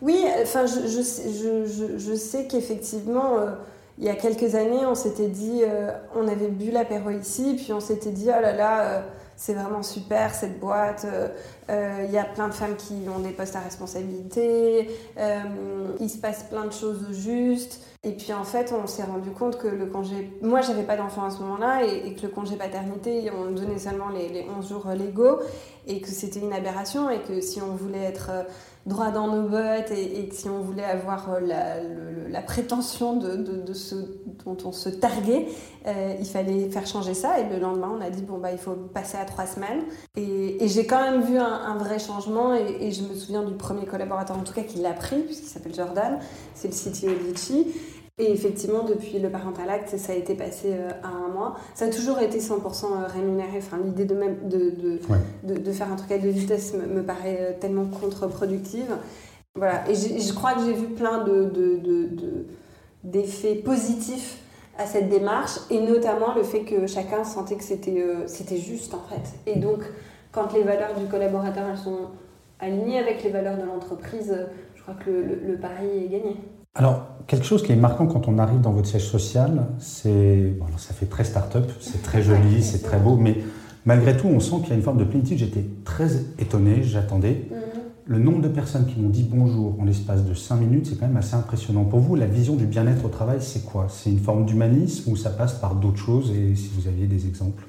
Oui, 0.00 0.24
enfin, 0.40 0.64
je, 0.66 0.86
je, 0.86 1.66
je, 1.66 1.98
je 1.98 2.14
sais 2.14 2.46
qu'effectivement. 2.46 3.38
Euh, 3.38 3.50
il 3.98 4.04
y 4.04 4.08
a 4.10 4.14
quelques 4.14 4.54
années, 4.54 4.84
on 4.84 4.94
s'était 4.94 5.28
dit, 5.28 5.62
euh, 5.62 5.90
on 6.14 6.28
avait 6.28 6.48
bu 6.48 6.70
l'apéro 6.70 7.10
ici, 7.10 7.54
puis 7.56 7.72
on 7.72 7.80
s'était 7.80 8.10
dit, 8.10 8.26
oh 8.28 8.40
là 8.42 8.52
là, 8.52 8.82
euh, 8.82 9.00
c'est 9.36 9.54
vraiment 9.54 9.82
super 9.82 10.34
cette 10.34 10.60
boîte, 10.60 11.06
euh, 11.70 12.04
il 12.04 12.10
y 12.10 12.18
a 12.18 12.24
plein 12.24 12.48
de 12.48 12.54
femmes 12.54 12.76
qui 12.76 12.94
ont 13.14 13.20
des 13.20 13.30
postes 13.30 13.56
à 13.56 13.60
responsabilité, 13.60 14.90
il 16.00 16.10
se 16.10 16.18
passe 16.18 16.42
plein 16.44 16.66
de 16.66 16.72
choses 16.72 17.06
justes. 17.12 17.80
Et 18.06 18.12
puis 18.12 18.32
en 18.32 18.44
fait, 18.44 18.72
on 18.72 18.86
s'est 18.86 19.02
rendu 19.02 19.30
compte 19.30 19.58
que 19.58 19.66
le 19.66 19.86
congé. 19.86 20.30
Moi, 20.40 20.60
j'avais 20.60 20.84
pas 20.84 20.96
d'enfant 20.96 21.24
à 21.24 21.30
ce 21.30 21.40
moment-là 21.40 21.84
et, 21.84 22.14
que 22.14 22.22
le 22.22 22.28
congé 22.28 22.54
paternité, 22.54 23.32
on 23.36 23.50
donnait 23.50 23.80
seulement 23.80 24.10
les, 24.10 24.28
les 24.28 24.46
11 24.56 24.68
jours 24.68 24.86
légaux 24.90 25.40
et 25.88 26.00
que 26.00 26.08
c'était 26.08 26.40
une 26.40 26.52
aberration 26.52 27.10
et 27.10 27.20
que 27.20 27.40
si 27.40 27.60
on 27.60 27.74
voulait 27.74 28.04
être 28.04 28.30
euh, 28.30 28.42
droit 28.86 29.10
dans 29.10 29.28
nos 29.28 29.48
bottes 29.48 29.90
et, 29.90 30.28
que 30.28 30.34
si 30.34 30.48
on 30.48 30.60
voulait 30.60 30.84
avoir 30.84 31.28
euh, 31.30 32.28
la, 32.28 32.42
prétention 32.42 33.16
de, 33.16 33.36
dont 34.44 34.56
on 34.64 34.72
se 34.72 34.88
targuait, 34.88 35.46
euh, 35.86 36.14
il 36.18 36.26
fallait 36.26 36.68
faire 36.70 36.86
changer 36.86 37.14
ça. 37.14 37.40
Et 37.40 37.48
le 37.48 37.58
lendemain, 37.58 37.92
on 37.96 38.00
a 38.00 38.10
dit 38.10 38.22
bon 38.22 38.38
bah 38.38 38.50
il 38.52 38.58
faut 38.58 38.74
passer 38.74 39.16
à 39.16 39.24
trois 39.24 39.46
semaines. 39.46 39.82
Et, 40.16 40.56
j'ai 40.66 40.86
quand 40.86 41.00
même 41.00 41.22
vu 41.22 41.38
un, 41.38 41.76
vrai 41.76 41.98
changement. 41.98 42.54
Et, 42.54 42.90
je 42.90 43.02
me 43.02 43.14
souviens 43.14 43.42
du 43.42 43.54
premier 43.54 43.86
collaborateur 43.86 44.36
en 44.36 44.42
tout 44.42 44.54
cas 44.54 44.62
qui 44.62 44.78
l'a 44.78 44.92
pris 44.92 45.22
puisqu'il 45.22 45.48
s'appelle 45.48 45.74
Jordan, 45.74 46.18
c'est 46.54 46.68
le 46.68 46.74
CTO 46.74 47.12
Litchi. 47.26 47.74
Et 48.18 48.32
effectivement, 48.32 48.82
depuis 48.82 49.18
le 49.18 49.28
parental 49.28 49.68
act, 49.68 49.94
ça 49.98 50.12
a 50.12 50.14
été 50.14 50.34
passé 50.34 50.72
euh, 50.72 50.90
à 51.02 51.08
un 51.08 51.28
mois. 51.28 51.56
Ça 51.74 51.84
a 51.84 51.88
toujours 51.88 52.18
été 52.18 52.38
100% 52.38 52.84
euh, 52.86 53.06
rémunéré. 53.06 53.58
Enfin, 53.58 53.76
l'idée 53.84 54.06
de, 54.06 54.14
même, 54.14 54.48
de, 54.48 54.70
de, 55.44 55.58
de, 55.58 55.72
faire 55.72 55.92
un 55.92 55.96
truc 55.96 56.10
à 56.12 56.18
deux 56.18 56.30
vitesses 56.30 56.72
me, 56.72 57.02
paraît 57.02 57.38
euh, 57.40 57.52
tellement 57.60 57.84
contre-productive. 57.84 58.96
Voilà. 59.54 59.86
Et 59.90 59.94
je 59.94 60.32
crois 60.32 60.54
que 60.54 60.60
j'ai 60.64 60.72
vu 60.72 60.86
plein 60.86 61.26
d'effets 63.04 63.56
positifs 63.56 64.38
à 64.78 64.86
cette 64.86 65.10
démarche, 65.10 65.58
et 65.68 65.80
notamment 65.80 66.34
le 66.34 66.42
fait 66.42 66.60
que 66.60 66.86
chacun 66.86 67.22
sentait 67.22 67.56
que 67.56 67.64
c'était 67.64 68.02
c'était 68.26 68.58
juste, 68.58 68.94
en 68.94 69.02
fait. 69.08 69.50
Et 69.50 69.58
donc, 69.58 69.80
quand 70.32 70.54
les 70.54 70.62
valeurs 70.62 70.94
du 70.98 71.06
collaborateur 71.06 71.64
elles 71.70 71.78
sont 71.78 72.10
alignées 72.60 72.98
avec 72.98 73.22
les 73.24 73.30
valeurs 73.30 73.58
de 73.58 73.64
l'entreprise, 73.64 74.46
je 74.74 74.82
crois 74.82 74.94
que 74.94 75.10
le, 75.10 75.34
le 75.34 75.58
pari 75.58 75.86
est 76.04 76.08
gagné. 76.08 76.36
Alors, 76.76 77.06
quelque 77.26 77.46
chose 77.46 77.62
qui 77.62 77.72
est 77.72 77.76
marquant 77.76 78.06
quand 78.06 78.28
on 78.28 78.38
arrive 78.38 78.60
dans 78.60 78.70
votre 78.70 78.86
siège 78.86 79.06
social, 79.06 79.66
c'est. 79.78 80.54
Bon, 80.58 80.66
ça 80.76 80.92
fait 80.92 81.06
très 81.06 81.24
start-up, 81.24 81.70
c'est 81.80 82.02
très 82.02 82.22
joli, 82.22 82.62
c'est 82.62 82.82
très 82.82 82.98
beau, 82.98 83.16
mais 83.16 83.38
malgré 83.86 84.14
tout, 84.14 84.28
on 84.28 84.40
sent 84.40 84.56
qu'il 84.60 84.70
y 84.70 84.72
a 84.72 84.76
une 84.76 84.82
forme 84.82 84.98
de 84.98 85.04
plénitude. 85.04 85.38
J'étais 85.38 85.64
très 85.84 86.16
étonné, 86.38 86.82
j'attendais. 86.82 87.48
Mhm. 87.50 87.56
Le 88.08 88.18
nombre 88.18 88.42
de 88.42 88.48
personnes 88.48 88.86
qui 88.86 89.00
m'ont 89.00 89.08
dit 89.08 89.24
bonjour 89.28 89.74
en 89.80 89.84
l'espace 89.84 90.22
de 90.24 90.34
5 90.34 90.56
minutes, 90.56 90.86
c'est 90.86 91.00
quand 91.00 91.06
même 91.06 91.16
assez 91.16 91.34
impressionnant. 91.34 91.84
Pour 91.84 92.00
vous, 92.00 92.14
la 92.14 92.26
vision 92.26 92.54
du 92.54 92.66
bien-être 92.66 93.04
au 93.06 93.08
travail, 93.08 93.38
c'est 93.40 93.64
quoi? 93.64 93.86
C'est 93.88 94.10
une 94.10 94.20
forme 94.20 94.44
d'humanisme 94.44 95.10
ou 95.10 95.16
ça 95.16 95.30
passe 95.30 95.54
par 95.54 95.74
d'autres 95.76 95.98
choses? 95.98 96.30
Et 96.30 96.54
si 96.54 96.70
vous 96.76 96.86
aviez 96.86 97.06
des 97.06 97.26
exemples? 97.26 97.66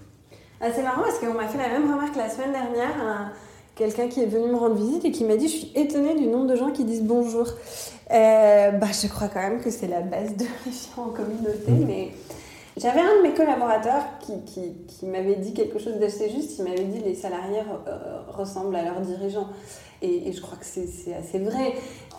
Ah, 0.60 0.66
C'est 0.76 0.84
marrant 0.84 1.02
parce 1.02 1.18
qu'on 1.18 1.34
m'a 1.34 1.48
fait 1.48 1.58
la 1.58 1.80
même 1.80 1.90
remarque 1.90 2.16
la 2.18 2.30
semaine 2.30 2.52
dernière 2.52 3.32
quelqu'un 3.78 4.08
qui 4.08 4.22
est 4.22 4.26
venu 4.26 4.48
me 4.48 4.58
rendre 4.58 4.76
visite 4.76 5.06
et 5.06 5.12
qui 5.12 5.24
m'a 5.24 5.38
dit 5.38 5.48
Je 5.48 5.58
suis 5.58 5.72
étonnée 5.76 6.16
du 6.16 6.28
nombre 6.28 6.48
de 6.48 6.56
gens 6.56 6.72
qui 6.72 6.84
disent 6.84 7.04
bonjour. 7.04 7.48
Euh, 8.12 8.72
bah, 8.72 8.88
je 8.92 9.08
crois 9.08 9.28
quand 9.28 9.42
même 9.42 9.62
que 9.62 9.70
c'est 9.70 9.88
la 9.88 10.02
base 10.02 10.36
de 10.36 10.46
la 10.66 11.04
en 11.04 11.10
communauté, 11.10 11.72
mm. 11.72 11.86
mais 11.86 12.12
j'avais 12.78 13.02
un 13.02 13.18
de 13.18 13.22
mes 13.24 13.34
collaborateurs 13.34 14.04
qui, 14.20 14.42
qui, 14.46 14.74
qui 14.88 15.06
m'avait 15.06 15.36
dit 15.36 15.54
quelque 15.54 15.80
chose 15.80 15.96
d'assez 16.00 16.30
juste. 16.30 16.58
Il 16.60 16.66
m'avait 16.66 16.84
dit 16.84 17.00
les 17.00 17.16
salariés 17.16 17.62
euh, 17.88 18.20
ressemblent 18.30 18.76
à 18.76 18.84
leurs 18.84 19.02
dirigeants. 19.02 19.48
Et, 20.02 20.32
je 20.32 20.42
crois 20.42 20.58
que 20.58 20.66
c'est 20.66 21.14
assez 21.16 21.40
vrai. 21.40 21.74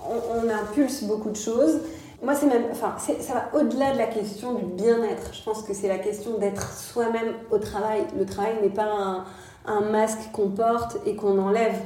On, 0.09 0.49
impulse 0.49 1.05
beaucoup 1.05 1.31
de 1.31 1.37
choses. 1.37 1.81
Moi, 2.23 2.35
c'est 2.35 2.47
même, 2.47 2.65
enfin, 2.73 2.97
ça 2.99 3.33
va 3.33 3.51
au-delà 3.57 3.93
de 3.93 3.99
la 3.99 4.07
question 4.07 4.55
du 4.55 4.65
bien-être. 4.65 5.33
Je 5.33 5.43
pense 5.45 5.63
que 5.63 5.73
c'est 5.73 5.87
la 5.87 5.99
question 5.99 6.39
d'être 6.39 6.73
soi-même 6.77 7.35
au 7.53 7.59
travail. 7.59 8.03
Le 8.19 8.27
travail 8.27 8.55
n'est 8.61 8.71
pas 8.71 8.87
un, 8.87 9.25
un 9.67 9.81
masque 9.81 10.31
qu'on 10.33 10.51
porte 10.51 10.99
et 11.07 11.15
qu'on 11.17 11.39
enlève. 11.39 11.79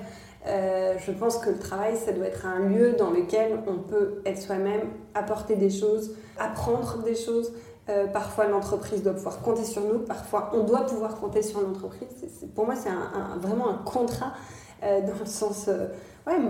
Euh, 0.46 0.94
je 0.98 1.12
pense 1.12 1.38
que 1.38 1.50
le 1.50 1.58
travail, 1.58 1.96
ça 1.96 2.12
doit 2.12 2.26
être 2.26 2.46
un 2.46 2.60
lieu 2.68 2.92
dans 2.92 3.10
lequel 3.10 3.60
on 3.66 3.78
peut 3.78 4.22
être 4.26 4.40
soi-même, 4.40 4.88
apporter 5.14 5.56
des 5.56 5.70
choses, 5.70 6.14
apprendre 6.38 6.98
des 7.04 7.14
choses. 7.14 7.52
Euh, 7.88 8.06
parfois, 8.06 8.46
l'entreprise 8.46 9.02
doit 9.02 9.12
pouvoir 9.12 9.40
compter 9.40 9.64
sur 9.64 9.82
nous, 9.82 10.00
parfois, 10.00 10.50
on 10.54 10.64
doit 10.64 10.86
pouvoir 10.86 11.18
compter 11.20 11.42
sur 11.42 11.60
l'entreprise. 11.60 12.08
Pour 12.54 12.66
moi, 12.66 12.74
c'est 12.76 12.90
vraiment 13.40 13.68
un 13.68 13.78
contrat 13.84 14.32
euh, 14.82 15.00
dans 15.00 15.18
le 15.18 15.26
sens 15.26 15.68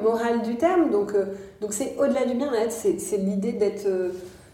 moral 0.02 0.42
du 0.42 0.56
terme. 0.56 0.90
Donc, 0.90 1.14
donc 1.60 1.72
c'est 1.72 1.96
au-delà 1.98 2.24
du 2.24 2.34
bien-être, 2.34 2.72
c'est 2.72 3.16
l'idée 3.16 3.52
d'être 3.52 3.86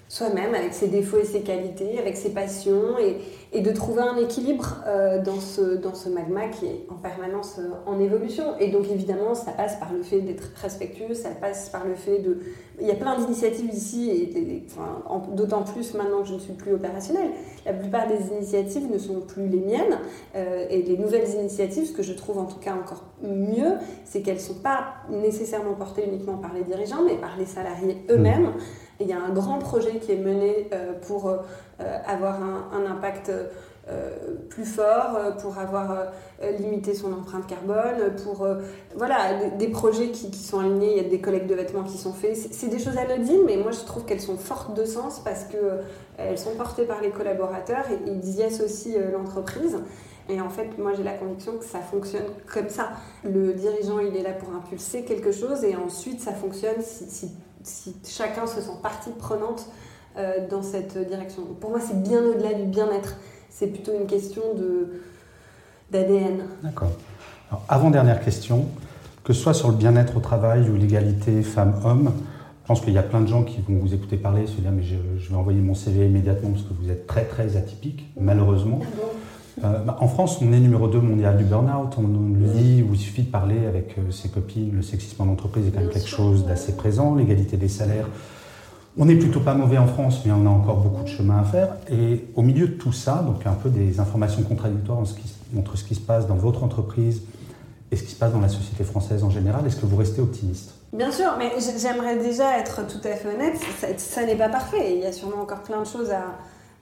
soi-même 0.09 0.55
avec 0.55 0.73
ses 0.73 0.89
défauts 0.89 1.19
et 1.19 1.25
ses 1.25 1.43
qualités, 1.43 1.99
avec 1.99 2.17
ses 2.17 2.31
passions 2.31 2.99
et, 2.99 3.19
et 3.53 3.61
de 3.61 3.71
trouver 3.73 4.01
un 4.03 4.17
équilibre 4.17 4.83
euh, 4.87 5.23
dans, 5.23 5.41
ce, 5.41 5.77
dans 5.77 5.95
ce 5.95 6.09
magma 6.09 6.49
qui 6.49 6.67
est 6.67 6.87
en 6.89 6.95
permanence 6.95 7.57
euh, 7.59 7.71
en 7.87 8.01
évolution. 8.01 8.45
Et 8.59 8.71
donc 8.71 8.91
évidemment, 8.91 9.35
ça 9.35 9.53
passe 9.53 9.77
par 9.77 9.93
le 9.93 10.03
fait 10.03 10.21
d'être 10.21 10.45
respectueux, 10.63 11.15
ça 11.15 11.29
passe 11.31 11.69
par 11.69 11.87
le 11.87 11.95
fait 11.95 12.21
de... 12.21 12.39
Il 12.81 12.87
y 12.87 12.91
a 12.91 12.95
plein 12.95 13.19
d'initiatives 13.19 13.71
ici, 13.73 14.09
et, 14.11 14.65
enfin, 14.71 15.03
d'autant 15.35 15.63
plus 15.63 15.95
maintenant 15.95 16.23
que 16.23 16.29
je 16.29 16.35
ne 16.35 16.39
suis 16.39 16.53
plus 16.53 16.73
opérationnelle. 16.73 17.31
La 17.67 17.73
plupart 17.73 18.07
des 18.07 18.29
initiatives 18.35 18.91
ne 18.91 18.99
sont 18.99 19.21
plus 19.21 19.49
les 19.49 19.59
miennes. 19.59 19.99
Euh, 20.37 20.65
et 20.71 20.83
les 20.83 20.97
nouvelles 20.97 21.29
initiatives, 21.29 21.87
ce 21.87 21.93
que 21.93 22.05
je 22.05 22.13
trouve 22.13 22.39
en 22.39 22.45
tout 22.45 22.61
cas 22.61 22.75
encore 22.75 23.05
mieux, 23.21 23.75
c'est 24.05 24.23
qu'elles 24.23 24.37
ne 24.37 24.41
sont 24.41 24.61
pas 24.63 24.95
nécessairement 25.11 25.75
portées 25.75 26.05
uniquement 26.07 26.37
par 26.39 26.55
les 26.55 26.63
dirigeants, 26.63 27.03
mais 27.05 27.17
par 27.17 27.37
les 27.37 27.47
salariés 27.47 27.99
eux-mêmes. 28.11 28.47
Mmh 28.47 28.88
il 29.01 29.07
y 29.07 29.13
a 29.13 29.23
un 29.23 29.31
grand 29.31 29.59
projet 29.59 29.99
qui 29.99 30.13
est 30.13 30.17
mené 30.17 30.69
euh, 30.73 30.93
pour 31.07 31.29
euh, 31.29 31.37
avoir 32.07 32.43
un, 32.43 32.85
impact 32.87 33.31
euh, 33.31 34.11
plus 34.51 34.65
fort, 34.65 35.19
pour 35.41 35.57
avoir 35.59 36.09
limité 36.59 36.95
son 36.95 37.13
empreinte 37.13 37.47
carbone, 37.47 38.15
pour 38.23 38.47
voilà 38.95 39.49
des, 39.57 39.69
projets 39.69 40.11
qui, 40.11 40.37
sont 40.37 40.61
alignés. 40.61 40.99
Il 40.99 41.03
y 41.03 41.07
a 41.07 41.09
des 41.09 41.21
collectes 41.23 41.47
de 41.47 41.55
vêtements 41.55 41.85
qui 41.85 41.97
sont 41.97 42.13
faits. 42.13 42.37
C'est 42.37 42.69
des 42.69 42.79
choses 42.79 42.99
anodines, 42.99 43.45
mais 43.47 43.57
moi 43.57 43.73
je 43.73 43.81
trouve 43.87 44.05
qu'elles 44.05 44.21
sont 44.21 44.37
fortes 44.37 44.75
de 44.75 44.85
sens 44.85 45.21
parce 45.21 45.45
que 45.45 45.57
elles 46.19 46.37
sont 46.37 46.55
portées 46.55 46.85
par 46.85 47.01
les 47.01 47.09
collaborateurs 47.09 47.87
et 47.91 48.11
ils 48.11 48.37
y 48.37 48.43
associent 48.43 49.01
l'entreprise. 49.11 49.79
Et 50.29 50.43
en 50.43 50.51
fait, 50.51 50.77
moi 50.77 50.93
j'ai 50.95 51.03
la 51.03 51.15
conviction 51.15 51.57
que 51.57 51.65
ça 51.65 51.81
fonctionne 51.81 52.27
comme 52.53 52.69
ça. 52.69 52.91
Le 53.25 53.55
dirigeant, 53.55 54.01
il 54.01 54.15
est 54.15 54.23
là 54.23 54.33
pour 54.33 54.55
impulser 54.55 55.05
quelque 55.05 55.33
chose 55.33 55.65
et 55.65 55.77
ensuite 55.77 56.21
ça 56.21 56.33
fonctionne 56.33 56.83
si 56.83 57.31
si 57.63 57.97
chacun 58.07 58.47
se 58.47 58.61
sent 58.61 58.79
partie 58.83 59.11
prenante 59.11 59.67
euh, 60.17 60.47
dans 60.49 60.63
cette 60.63 60.99
direction. 61.09 61.43
Pour 61.61 61.71
moi, 61.71 61.81
c'est 61.81 62.03
bien 62.03 62.23
au-delà 62.23 62.55
du 62.55 62.65
bien-être. 62.65 63.17
C'est 63.51 63.69
plutôt 63.69 63.93
une 63.99 64.07
question 64.07 64.43
d'ADN. 65.91 66.45
D'accord. 66.63 66.93
avant-dernière 67.69 68.21
question, 68.21 68.67
que 69.25 69.33
ce 69.33 69.41
soit 69.41 69.55
sur 69.55 69.69
le 69.69 69.75
bien-être 69.75 70.17
au 70.17 70.21
travail 70.21 70.69
ou 70.71 70.77
l'égalité 70.77 71.43
femmes-hommes, 71.43 72.13
je 72.63 72.67
pense 72.67 72.81
qu'il 72.83 72.93
y 72.93 72.99
a 72.99 73.03
plein 73.03 73.21
de 73.21 73.27
gens 73.27 73.45
qui 73.45 73.63
vont 73.63 73.79
vous 73.79 73.95
écouter 73.95 74.17
parler, 74.17 74.47
se 74.47 74.61
dire 74.61 74.71
mais 74.71 74.83
je, 74.83 74.97
vais 75.29 75.37
envoyer 75.37 75.61
mon 75.61 75.75
CV 75.75 76.07
immédiatement 76.07 76.51
parce 76.51 76.65
que 76.65 76.75
vous 76.79 76.91
êtes 76.91 77.07
très 77.07 77.25
très 77.25 77.57
atypique, 77.57 78.07
malheureusement. 78.21 78.81
Ah 78.83 79.05
euh, 79.65 79.79
bah, 79.85 79.97
en 80.01 80.09
France, 80.09 80.39
on 80.43 80.53
est 80.53 80.61
numéro 80.61 80.89
2 80.89 81.01
mondial 81.01 81.37
du 81.37 81.45
burn-out. 81.45 81.95
On, 81.99 82.03
le 82.03 82.47
dit, 82.53 82.83
où 82.83 82.95
il 82.95 82.99
suffit 82.99 83.23
de 83.23 83.31
parler 83.31 83.67
avec 83.67 83.97
euh, 83.99 84.11
ses 84.11 84.29
copines. 84.29 84.73
Le 84.75 84.83
sexisme 84.83 85.23
en 85.23 85.33
entreprise 85.33 85.67
est 85.67 85.71
quand 85.71 85.81
même 85.81 85.91
quelque 85.91 86.09
chose 86.09 86.47
d'assez 86.47 86.77
présent. 86.77 87.15
L'égalité 87.15 87.57
des 87.57 87.69
salaires. 87.69 88.07
On 88.97 89.05
n'est 89.05 89.17
plutôt 89.17 89.41
pas 89.41 89.55
mauvais 89.55 89.79
en 89.79 89.87
France, 89.87 90.23
mais 90.25 90.33
on 90.33 90.45
a 90.47 90.51
encore 90.51 90.79
beaucoup 90.79 91.05
de 91.05 91.09
chemin 91.09 91.39
à 91.39 91.45
faire. 91.45 91.69
Et 91.91 92.25
au 92.35 92.43
milieu 92.43 92.67
de 92.67 92.73
tout 92.73 92.93
ça, 92.93 93.23
donc 93.27 93.47
un 93.47 93.53
peu 93.53 93.71
des 93.71 94.01
informations 94.01 94.43
contradictoires 94.43 94.99
entre 94.99 95.77
ce 95.77 95.85
qui 95.85 95.95
se 95.95 96.01
passe 96.01 96.27
dans 96.27 96.35
votre 96.35 96.65
entreprise 96.65 97.23
et 97.91 97.97
ce 97.97 98.03
qui 98.03 98.11
se 98.11 98.17
passe 98.17 98.33
dans 98.33 98.41
la 98.41 98.49
société 98.49 98.85
française 98.85 99.23
en 99.23 99.31
général, 99.31 99.67
est-ce 99.67 99.77
que 99.77 99.87
vous 99.87 99.97
restez 99.97 100.21
optimiste? 100.21 100.75
Bien 100.93 101.13
sûr, 101.13 101.37
mais 101.39 101.53
j'aimerais 101.81 102.19
déjà 102.19 102.59
être 102.59 102.87
tout 102.87 103.07
à 103.07 103.13
fait 103.13 103.35
honnête, 103.35 103.55
ça 103.99 104.27
n'est 104.27 104.37
pas 104.37 104.49
parfait. 104.49 104.95
Il 104.97 105.01
y 105.01 105.07
a 105.07 105.13
sûrement 105.13 105.43
encore 105.43 105.63
plein 105.63 105.81
de 105.81 105.87
choses 105.87 106.11
à, 106.11 106.25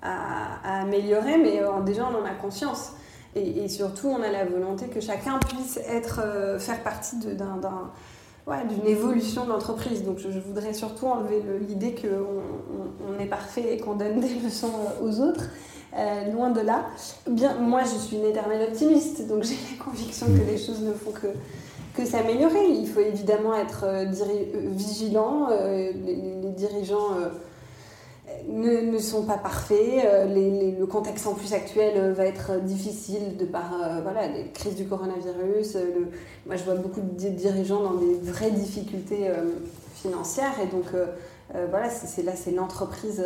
à, 0.07 0.81
améliorer, 0.81 1.39
mais 1.39 1.61
euh, 1.61 1.81
déjà 1.85 2.09
on 2.11 2.23
en 2.23 2.25
a 2.25 2.35
conscience. 2.35 2.93
Et, 3.35 3.69
surtout, 3.69 4.09
on 4.09 4.23
a 4.23 4.31
la 4.31 4.47
volonté 4.47 4.87
que 4.87 4.99
chacun 4.99 5.39
puisse 5.39 5.79
être, 5.87 6.23
euh, 6.25 6.59
faire 6.59 6.83
partie 6.83 7.17
d'un, 7.17 7.61
d'une 8.67 8.87
évolution 8.87 9.45
de 9.45 9.51
l'entreprise. 9.51 10.05
Donc 10.05 10.17
je, 10.19 10.39
voudrais 10.39 10.73
surtout 10.73 11.05
enlever 11.07 11.43
l'idée 11.69 11.95
qu'on 11.95 13.13
on, 13.15 13.23
est 13.23 13.27
parfait 13.27 13.75
et 13.75 13.77
qu'on 13.77 13.95
donne 13.95 14.21
des 14.21 14.41
leçons 14.43 14.71
euh, 15.03 15.07
aux 15.07 15.21
autres. 15.21 15.51
loin 16.33 16.49
de 16.49 16.63
là. 16.63 16.87
Bien, 17.29 17.59
moi, 17.59 17.83
je 17.83 17.99
suis 17.99 18.17
une 18.17 18.25
éternelle 18.25 18.71
optimiste, 18.71 19.29
donc 19.29 19.43
j'ai 19.43 19.57
la 19.71 19.85
conviction 19.85 20.27
que 20.29 20.51
les 20.51 20.57
choses 20.57 20.81
ne 20.81 20.95
font 20.95 21.13
que, 21.13 21.27
que 21.95 22.07
s'améliorer. 22.07 22.69
Il 22.71 22.89
faut 22.89 23.01
évidemment 23.01 23.55
être 23.55 23.85
vigilant. 24.07 25.49
les, 25.51 25.93
les, 25.93 26.53
dirigeants 26.57 27.11
ne, 28.49 28.99
sont 28.99 29.25
pas 29.25 29.38
parfaits. 29.38 30.05
Euh, 30.05 30.75
le 30.78 30.87
contexte 30.87 31.26
en 31.26 31.35
plus 31.35 31.52
actuel 31.52 31.95
euh, 31.97 32.12
va 32.12 32.26
être 32.26 32.61
difficile 32.61 33.37
de 33.37 33.45
par 33.45 33.73
euh, 33.75 34.00
voilà, 34.02 34.26
les 34.28 34.50
crises 34.50 34.76
du 34.76 34.87
coronavirus. 34.87 35.76
moi, 36.47 36.57
je 36.57 36.64
vois 36.64 36.75
beaucoup 36.75 37.00
de 37.00 37.28
dirigeants 37.28 37.83
dans 37.83 37.95
des 37.95 38.14
vraies 38.23 38.50
difficultés 38.50 39.31
financières 39.95 40.55
et 40.62 40.66
donc 40.66 40.85
voilà, 41.71 41.90
c'est 41.90 42.23
là, 42.23 42.33
c'est 42.35 42.50
l'entreprise 42.50 43.25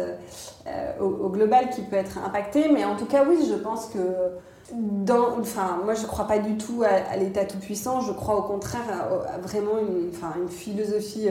au, 1.00 1.29
global 1.29 1.71
qui 1.71 1.83
peut 1.83 1.97
être 1.97 2.19
impactée. 2.19 2.71
Mais 2.73 2.85
en 2.85 2.97
tout 2.97 3.07
cas, 3.07 3.25
oui, 3.29 3.37
je 3.49 3.55
pense 3.55 3.87
que 3.87 3.99
dans, 4.73 5.38
enfin, 5.40 5.81
moi, 5.85 5.95
je 5.95 6.02
ne 6.02 6.07
crois 6.07 6.26
pas 6.26 6.38
du 6.38 6.57
tout 6.57 6.83
à, 6.85 7.17
l'État 7.17 7.45
tout-puissant. 7.45 8.00
Je 8.00 8.12
crois 8.12 8.37
au 8.37 8.43
contraire 8.43 8.83
à, 9.29 9.38
vraiment 9.38 9.73
enfin, 10.12 10.35
une 10.40 10.49
philosophie 10.49 11.29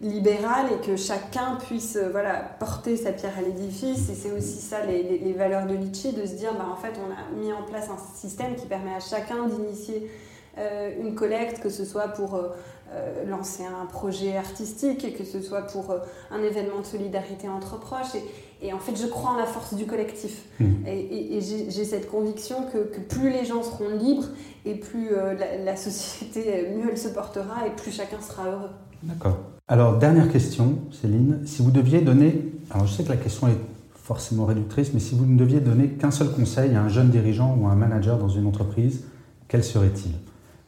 libéral 0.00 0.66
et 0.72 0.86
que 0.86 0.96
chacun 0.96 1.56
puisse 1.56 1.96
euh, 1.96 2.08
voilà, 2.10 2.34
porter 2.58 2.96
sa 2.96 3.12
pierre 3.12 3.36
à 3.36 3.42
l'édifice. 3.42 4.08
Et 4.08 4.14
c'est 4.14 4.30
aussi 4.30 4.58
ça 4.60 4.84
les, 4.84 5.32
valeurs 5.32 5.66
de 5.66 5.74
Litchi, 5.74 6.12
de 6.12 6.24
se 6.24 6.34
dire 6.34 6.54
bah, 6.54 6.66
en 6.70 6.76
fait 6.76 6.94
on 6.98 7.10
a 7.10 7.40
mis 7.40 7.52
en 7.52 7.62
place 7.62 7.88
un 7.90 8.16
système 8.16 8.54
qui 8.54 8.66
permet 8.66 8.94
à 8.94 9.00
chacun 9.00 9.46
d'initier 9.46 10.10
euh, 10.58 10.90
une 11.00 11.14
collecte, 11.14 11.60
que 11.60 11.68
ce 11.68 11.84
soit 11.84 12.08
pour 12.08 12.36
euh, 12.36 13.24
lancer 13.26 13.64
un 13.64 13.86
projet 13.86 14.36
artistique, 14.36 15.16
que 15.16 15.24
ce 15.24 15.42
soit 15.42 15.62
pour 15.62 15.94
un 16.30 16.42
événement 16.42 16.80
de 16.80 16.86
solidarité 16.86 17.48
entre 17.48 17.78
proches. 17.78 18.14
Et, 18.60 18.72
en 18.72 18.78
fait, 18.78 18.96
je 18.96 19.06
crois 19.06 19.30
en 19.32 19.36
la 19.36 19.46
force 19.46 19.74
du 19.74 19.86
collectif. 19.86 20.46
Mmh. 20.58 20.86
Et, 20.86 21.40
j'ai 21.40 21.84
cette 21.84 22.10
conviction 22.10 22.64
que, 22.72 22.78
plus 22.98 23.30
les 23.30 23.44
gens 23.44 23.62
seront 23.62 23.90
libres 23.90 24.26
et 24.64 24.74
plus 24.74 25.10
la, 25.10 25.58
la 25.58 25.76
société, 25.76 26.68
mieux 26.74 26.88
elle 26.90 26.98
se 26.98 27.08
portera 27.08 27.66
et 27.66 27.70
plus 27.70 27.92
chacun 27.92 28.20
sera 28.20 28.48
heureux. 28.48 28.70
D'accord. 29.02 29.38
Alors, 29.68 29.98
dernière 29.98 30.30
question, 30.30 30.78
Céline. 30.92 31.40
Si 31.46 31.62
vous 31.62 31.70
deviez 31.70 32.00
donner, 32.00 32.52
alors 32.70 32.86
je 32.86 32.92
sais 32.92 33.04
que 33.04 33.10
la 33.10 33.16
question 33.16 33.48
est 33.48 33.58
forcément 33.94 34.46
réductrice, 34.46 34.94
mais 34.94 35.00
si 35.00 35.14
vous 35.14 35.26
ne 35.26 35.36
deviez 35.36 35.60
donner 35.60 35.88
qu'un 35.88 36.10
seul 36.10 36.30
conseil 36.30 36.74
à 36.74 36.82
un 36.82 36.88
jeune 36.88 37.10
dirigeant 37.10 37.54
ou 37.58 37.66
à 37.66 37.72
un 37.72 37.76
manager 37.76 38.18
dans 38.18 38.30
une 38.30 38.46
entreprise, 38.46 39.04
quel 39.48 39.62
serait-il? 39.62 40.12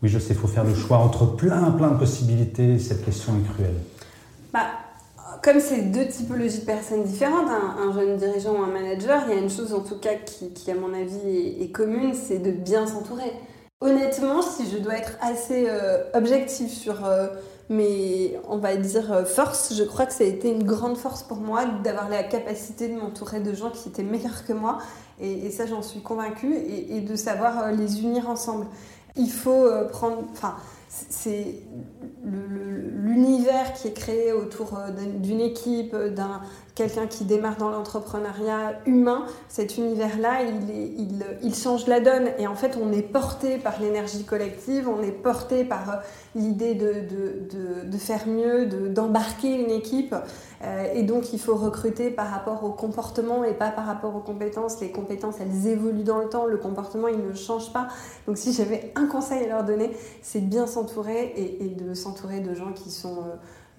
Oui, 0.02 0.08
je 0.08 0.18
sais, 0.18 0.34
il 0.34 0.38
faut 0.38 0.48
faire 0.48 0.64
le 0.64 0.74
choix 0.74 0.98
entre 0.98 1.24
plein, 1.24 1.70
plein 1.70 1.90
de 1.90 1.98
possibilités. 1.98 2.78
Cette 2.78 3.04
question 3.04 3.32
est 3.34 3.52
cruelle. 3.52 3.76
Bah, 4.52 4.66
comme 5.42 5.60
c'est 5.60 5.90
deux 5.90 6.06
typologies 6.06 6.60
de 6.60 6.64
personnes 6.64 7.04
différentes, 7.04 7.48
un, 7.48 7.92
jeune 7.94 8.16
dirigeant 8.16 8.52
ou 8.52 8.62
un 8.62 8.66
manager, 8.66 9.22
il 9.26 9.34
y 9.34 9.38
a 9.38 9.40
une 9.40 9.50
chose 9.50 9.72
en 9.72 9.80
tout 9.80 9.98
cas 9.98 10.14
qui, 10.14 10.70
à 10.70 10.74
mon 10.74 10.92
avis, 10.92 11.62
est, 11.62 11.70
commune, 11.70 12.12
c'est 12.14 12.38
de 12.38 12.50
bien 12.50 12.86
s'entourer. 12.86 13.32
Honnêtement, 13.80 14.42
si 14.42 14.70
je 14.70 14.76
dois 14.76 14.98
être 14.98 15.16
assez 15.22 15.66
euh, 15.68 16.02
sur 16.68 17.06
euh, 17.06 17.28
mais 17.70 18.38
on 18.48 18.58
va 18.58 18.76
dire 18.76 19.12
euh, 19.12 19.24
force, 19.24 19.74
je 19.74 19.84
crois 19.84 20.04
que 20.04 20.12
ça 20.12 20.24
a 20.24 20.26
été 20.26 20.50
une 20.50 20.64
grande 20.64 20.98
force 20.98 21.22
pour 21.22 21.38
moi 21.38 21.64
d'avoir 21.64 22.08
la 22.08 22.24
capacité 22.24 22.88
de 22.88 22.98
m'entourer 22.98 23.38
de 23.38 23.54
gens 23.54 23.70
qui 23.70 23.88
étaient 23.88 24.02
meilleurs 24.02 24.44
que 24.44 24.52
moi, 24.52 24.78
et, 25.20 25.50
ça 25.50 25.66
j'en 25.66 25.80
suis 25.80 26.00
convaincue, 26.00 26.52
et, 26.52 27.00
de 27.00 27.14
savoir 27.14 27.62
euh, 27.62 27.70
les 27.70 28.02
unir 28.02 28.28
ensemble. 28.28 28.66
Il 29.16 29.30
faut 29.30 29.64
euh, 29.66 29.88
prendre, 29.88 30.24
enfin, 30.32 30.56
c'est 30.90 31.54
l'univers 32.24 33.72
qui 33.74 33.88
est 33.88 33.92
créé 33.92 34.32
autour 34.32 34.76
d'une 35.22 35.40
équipe, 35.40 35.94
d'un 35.94 36.40
quelqu'un 36.80 37.06
qui 37.06 37.24
démarre 37.24 37.56
dans 37.56 37.68
l'entrepreneuriat 37.68 38.80
humain, 38.86 39.26
cet 39.48 39.76
univers-là, 39.76 40.44
il, 40.44 41.24
il, 41.42 41.54
change 41.54 41.86
la 41.86 42.00
donne. 42.00 42.30
Et 42.38 42.46
en 42.46 42.54
fait, 42.54 42.78
on 42.82 42.90
est 42.90 43.02
porté 43.02 43.58
par 43.58 43.78
l'énergie 43.82 44.24
collective, 44.24 44.88
on 44.88 45.02
est 45.02 45.12
porté 45.12 45.64
par 45.64 45.90
euh, 45.90 45.96
l'idée 46.34 46.74
de, 46.74 47.98
faire 47.98 48.26
mieux, 48.26 48.64
d'embarquer 48.64 49.62
une 49.62 49.70
équipe. 49.70 50.14
Euh, 50.62 50.94
et 50.94 51.02
donc, 51.02 51.34
il 51.34 51.38
faut 51.38 51.54
recruter 51.54 52.10
par 52.10 52.30
rapport 52.30 52.64
au 52.64 52.70
comportement 52.70 53.44
et 53.44 53.52
pas 53.52 53.70
par 53.70 53.84
rapport 53.84 54.16
aux 54.16 54.20
compétences. 54.20 54.80
Les 54.80 54.90
compétences, 54.90 55.34
elles 55.38 55.66
évoluent 55.66 56.02
dans 56.02 56.18
le 56.18 56.30
temps, 56.30 56.46
le 56.46 56.56
comportement, 56.56 57.08
il 57.08 57.22
ne 57.22 57.34
change 57.34 57.74
pas. 57.74 57.88
Donc, 58.26 58.38
si 58.38 58.54
j'avais 58.54 58.90
un 58.96 59.06
conseil 59.06 59.44
à 59.44 59.48
leur 59.48 59.64
donner, 59.64 59.90
c'est 60.22 60.40
de 60.40 60.46
bien 60.46 60.66
s'entourer 60.80 61.32
et, 61.36 61.68
de 61.68 61.94
s'entourer 61.94 62.40
de 62.40 62.54
gens 62.54 62.72
qui 62.72 62.90
sont 62.90 63.18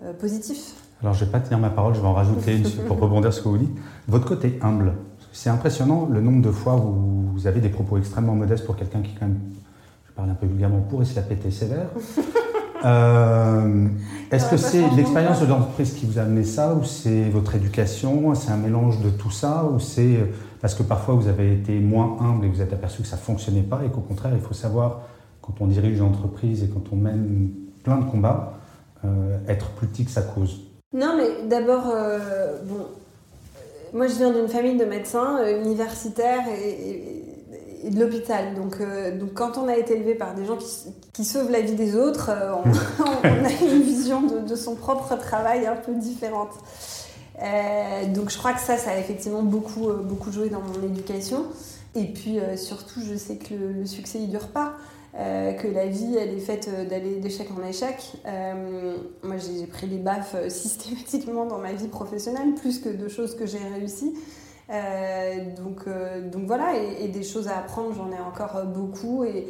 euh, 0.04 0.14
positifs. 0.14 0.76
Alors, 1.02 1.14
je 1.14 1.22
ne 1.22 1.26
vais 1.26 1.32
pas 1.32 1.40
tenir 1.40 1.58
ma 1.58 1.70
parole, 1.70 1.96
je 1.96 2.00
vais 2.00 2.08
en 2.08 2.14
rajouter 2.14 2.58
une 2.58 2.70
pour 2.88 3.00
rebondir 3.00 3.34
sur 3.34 3.42
ce 3.42 3.44
que 3.44 3.50
vous 3.50 3.58
dites. 3.58 3.78
Votre 4.08 4.28
côté 4.28 4.60
humble, 4.62 4.94
c'est 5.32 5.50
impressionnant 5.50 6.08
le 6.12 6.22
nombre 6.22 6.42
de 6.42 6.52
fois 6.52 6.76
où 6.76 7.32
vous 7.34 7.48
avez 7.48 7.60
des 7.60 7.70
propos 7.70 7.98
extrêmement 7.98 8.36
modestes 8.36 8.66
pour 8.66 8.76
quelqu'un 8.76 9.02
qui, 9.02 9.16
quand 9.16 9.26
même, 9.26 9.40
je 10.08 10.12
parle 10.14 10.30
un 10.30 10.36
peu 10.36 10.46
vulgairement, 10.46 10.82
pourrait 10.82 11.06
se 11.06 11.16
la 11.16 11.24
péter 11.24 11.52
sévère. 11.52 11.88
Euh, 12.84 13.88
est-ce 14.32 14.50
que 14.50 14.58
c'est 14.58 14.90
l'expérience 14.96 15.40
de 15.40 15.46
l'entreprise 15.46 15.94
qui 15.94 16.08
vous 16.08 16.18
a 16.18 16.24
amené 16.24 16.44
ça, 16.44 16.74
ou 16.74 16.84
c'est 16.84 17.30
votre 17.30 17.54
éducation, 17.54 18.34
c'est 18.34 18.50
un 18.50 18.58
mélange 18.58 19.02
de 19.02 19.12
tout 19.12 19.30
ça, 19.30 19.70
ou 19.72 19.80
c'est 19.80 20.18
parce 20.62 20.74
que 20.74 20.82
parfois 20.82 21.14
vous 21.14 21.28
avez 21.28 21.54
été 21.54 21.80
moins 21.80 22.18
humble 22.20 22.46
et 22.46 22.50
vous 22.50 22.60
êtes 22.60 22.74
aperçu 22.74 23.04
que 23.04 23.08
ça 23.08 23.18
ne 23.18 23.22
fonctionnait 23.22 23.62
pas, 23.62 23.82
et 23.86 23.90
qu'au 23.90 24.02
contraire, 24.02 24.32
il 24.34 24.42
faut 24.42 24.56
savoir, 24.56 25.02
quand 25.42 25.54
on 25.60 25.68
dirige 25.68 25.98
une 25.98 26.06
entreprise 26.06 26.64
et 26.64 26.68
quand 26.68 26.84
on 26.92 26.96
mène 26.96 27.52
plein 27.84 27.98
de 27.98 28.10
combats, 28.10 28.60
euh, 29.06 29.38
être 29.48 29.70
plus 29.72 29.88
petit 29.88 30.06
que 30.06 30.12
sa 30.12 30.22
cause 30.22 30.62
non, 30.94 31.16
mais 31.16 31.48
d'abord, 31.48 31.86
euh, 31.88 32.58
bon, 32.66 32.86
moi 33.94 34.08
je 34.08 34.16
viens 34.16 34.32
d'une 34.32 34.50
famille 34.50 34.78
de 34.78 34.84
médecins 34.84 35.40
euh, 35.40 35.64
universitaires 35.64 36.44
et, 36.50 37.90
de 37.90 38.00
l'hôpital. 38.00 38.54
Donc, 38.56 38.76
euh, 38.80 39.18
donc 39.18 39.34
quand 39.34 39.58
on 39.58 39.68
a 39.70 39.78
été 39.78 39.96
élevé 39.96 40.16
par 40.16 40.36
des 40.36 40.46
gens 40.46 40.58
qui, 41.14 41.24
sauvent 41.24 41.50
la 41.50 41.62
vie 41.62 41.76
des 41.76 41.96
autres, 41.96 42.30
on, 43.00 43.46
a 43.46 43.74
une 43.74 43.82
vision 43.82 44.22
de, 44.22 44.56
son 44.56 44.76
propre 44.76 45.18
travail 45.18 45.66
un 45.66 45.78
peu 45.78 45.94
différente. 45.96 46.52
donc 48.14 48.30
je 48.30 48.38
crois 48.38 48.54
que 48.54 48.60
ça, 48.60 48.78
ça 48.78 48.92
a 48.92 48.98
effectivement 48.98 49.44
beaucoup, 49.44 49.90
beaucoup 50.04 50.32
joué 50.32 50.50
dans 50.50 50.62
mon 50.62 50.86
éducation. 50.86 51.46
Et 51.96 52.06
puis 52.06 52.38
surtout, 52.58 53.00
je 53.02 53.16
sais 53.16 53.38
que 53.38 53.54
le, 53.54 53.72
le 53.72 53.86
succès, 53.86 54.20
il 54.20 54.30
dure 54.30 54.48
pas. 54.50 54.74
Euh, 55.14 55.52
que 55.54 55.68
la 55.68 55.88
vie, 55.88 56.16
elle 56.16 56.34
est 56.34 56.40
faite 56.40 56.70
euh, 56.72 56.86
d'aller 56.86 57.18
d'échec 57.18 57.50
en 57.52 57.68
échec. 57.68 58.14
Euh, 58.26 58.96
moi, 59.24 59.36
j'ai 59.38 59.66
pris 59.66 59.88
des 59.88 59.98
baffes 59.98 60.36
systématiquement 60.48 61.46
dans 61.46 61.58
ma 61.58 61.74
vie 61.74 61.90
professionnelle, 61.90 62.54
plus 62.54 62.80
que 62.80 62.90
de 62.90 63.08
choses 63.10 63.36
que 63.36 63.46
j'ai 63.46 63.58
réussies. 63.58 64.14
donc, 65.58 65.86
donc 66.32 66.46
voilà, 66.46 66.78
et, 66.78 67.10
des 67.10 67.24
choses 67.24 67.50
à 67.50 67.58
apprendre, 67.58 67.94
j'en 67.94 68.10
ai 68.12 68.20
encore 68.20 68.66
beaucoup. 68.68 69.26
Et, 69.26 69.48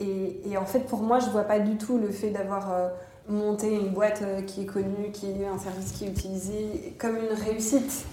et, 0.00 0.56
en 0.56 0.66
fait, 0.66 0.80
pour 0.80 1.02
moi, 1.02 1.20
je 1.20 1.30
vois 1.30 1.44
pas 1.44 1.60
du 1.60 1.76
tout 1.76 1.98
le 1.98 2.10
fait 2.10 2.30
d'avoir 2.30 2.90
monté 3.28 3.72
une 3.72 3.90
boîte 3.90 4.24
qui 4.46 4.62
est 4.62 4.66
connue, 4.66 5.12
qui 5.12 5.30
est 5.30 5.46
un 5.46 5.58
service 5.58 5.92
qui 5.92 6.04
est 6.04 6.08
utilisé, 6.08 6.96
comme 6.98 7.16
une 7.16 7.32
réussite. 7.32 8.06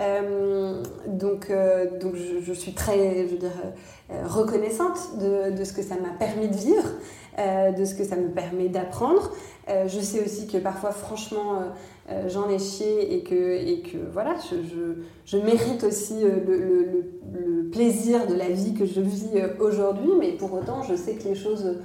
Euh, 0.00 0.82
donc, 1.06 1.50
euh, 1.50 1.98
donc 1.98 2.14
je, 2.14 2.52
suis 2.52 2.72
très, 2.72 3.26
je 3.26 3.32
veux 3.32 3.38
dire, 3.38 3.50
euh, 4.10 4.26
reconnaissante 4.26 5.18
de, 5.18 5.64
ce 5.64 5.72
que 5.72 5.82
ça 5.82 5.96
m'a 5.96 6.10
permis 6.18 6.48
de 6.48 6.56
vivre, 6.56 6.88
de 7.76 7.84
ce 7.84 7.94
que 7.94 8.04
ça 8.04 8.16
me 8.16 8.28
permet 8.28 8.68
d'apprendre. 8.68 9.32
je 9.68 10.00
sais 10.00 10.24
aussi 10.24 10.48
que 10.48 10.58
parfois, 10.58 10.90
franchement, 10.90 11.62
j'en 12.26 12.48
ai 12.48 12.58
chié 12.58 13.14
et 13.14 13.22
que, 13.22 13.34
et 13.34 13.80
que 13.80 13.98
voilà, 14.12 14.34
je, 14.50 14.56
je, 15.24 15.36
mérite 15.38 15.84
aussi 15.84 16.16
le, 16.20 17.70
plaisir 17.70 18.26
de 18.26 18.34
la 18.34 18.48
vie 18.48 18.74
que 18.74 18.86
je 18.86 19.00
vis 19.00 19.30
aujourd'hui, 19.60 20.10
mais 20.18 20.32
pour 20.32 20.52
autant, 20.54 20.82
je 20.82 20.96
sais 20.96 21.14
que 21.14 21.28
les 21.28 21.36
choses 21.36 21.76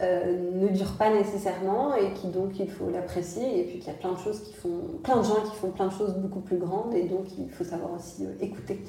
ne 0.00 0.68
dure 0.68 0.92
pas 0.92 1.12
nécessairement 1.12 1.94
et 1.94 2.12
qui 2.14 2.28
donc 2.28 2.58
il 2.58 2.68
faut 2.68 2.90
l'apprécier 2.90 3.60
et 3.60 3.64
puis 3.64 3.78
qu'il 3.78 3.88
y 3.88 3.94
a 3.94 3.98
plein 3.98 4.12
de 4.12 4.18
choses 4.18 4.40
qui 4.40 4.54
font 4.54 4.98
plein 5.02 5.18
de 5.18 5.22
gens 5.22 5.36
qui 5.48 5.56
font 5.56 5.70
plein 5.70 5.88
de 5.88 5.92
choses 5.92 6.14
beaucoup 6.14 6.40
plus 6.40 6.56
grandes 6.56 6.94
et 6.94 7.04
donc 7.04 7.26
il 7.38 7.50
faut 7.50 7.64
savoir 7.64 7.92
aussi 7.92 8.24
euh, 8.24 8.30
écouter. 8.40 8.82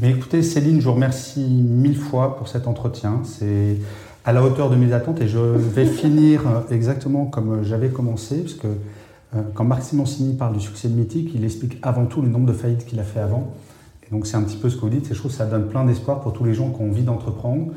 Mais 0.00 0.10
écoutez 0.10 0.42
Céline, 0.42 0.80
je 0.80 0.86
vous 0.86 0.94
remercie 0.94 1.40
mille 1.40 1.96
fois 1.96 2.36
pour 2.36 2.48
cet 2.48 2.66
entretien. 2.68 3.22
C'est 3.24 3.78
à 4.24 4.32
la 4.32 4.42
hauteur 4.44 4.70
de 4.70 4.76
mes 4.76 4.92
attentes 4.92 5.20
et 5.20 5.28
je 5.28 5.38
vais 5.38 5.86
finir 5.86 6.46
euh, 6.46 6.60
exactement 6.70 7.26
comme 7.26 7.62
j'avais 7.64 7.88
commencé 7.88 8.42
parce 8.42 8.54
que 8.54 8.68
quand 9.54 9.64
Marc 9.64 9.82
Simoncini 9.82 10.34
parle 10.34 10.54
du 10.54 10.60
succès 10.60 10.88
de 10.88 10.94
Mythique, 10.94 11.32
il 11.34 11.44
explique 11.44 11.78
avant 11.82 12.06
tout 12.06 12.22
le 12.22 12.28
nombre 12.28 12.46
de 12.46 12.54
faillites 12.54 12.86
qu'il 12.86 12.98
a 13.00 13.02
fait 13.02 13.20
avant. 13.20 13.52
Et 14.06 14.10
donc 14.10 14.26
c'est 14.26 14.36
un 14.36 14.42
petit 14.42 14.56
peu 14.56 14.70
ce 14.70 14.76
que 14.76 14.82
vous 14.82 14.88
dites, 14.88 15.06
ces 15.06 15.14
choses, 15.14 15.32
ça 15.32 15.46
donne 15.46 15.68
plein 15.68 15.84
d'espoir 15.84 16.20
pour 16.20 16.32
tous 16.32 16.44
les 16.44 16.54
gens 16.54 16.70
qui 16.70 16.80
ont 16.80 16.88
envie 16.88 17.02
d'entreprendre. 17.02 17.72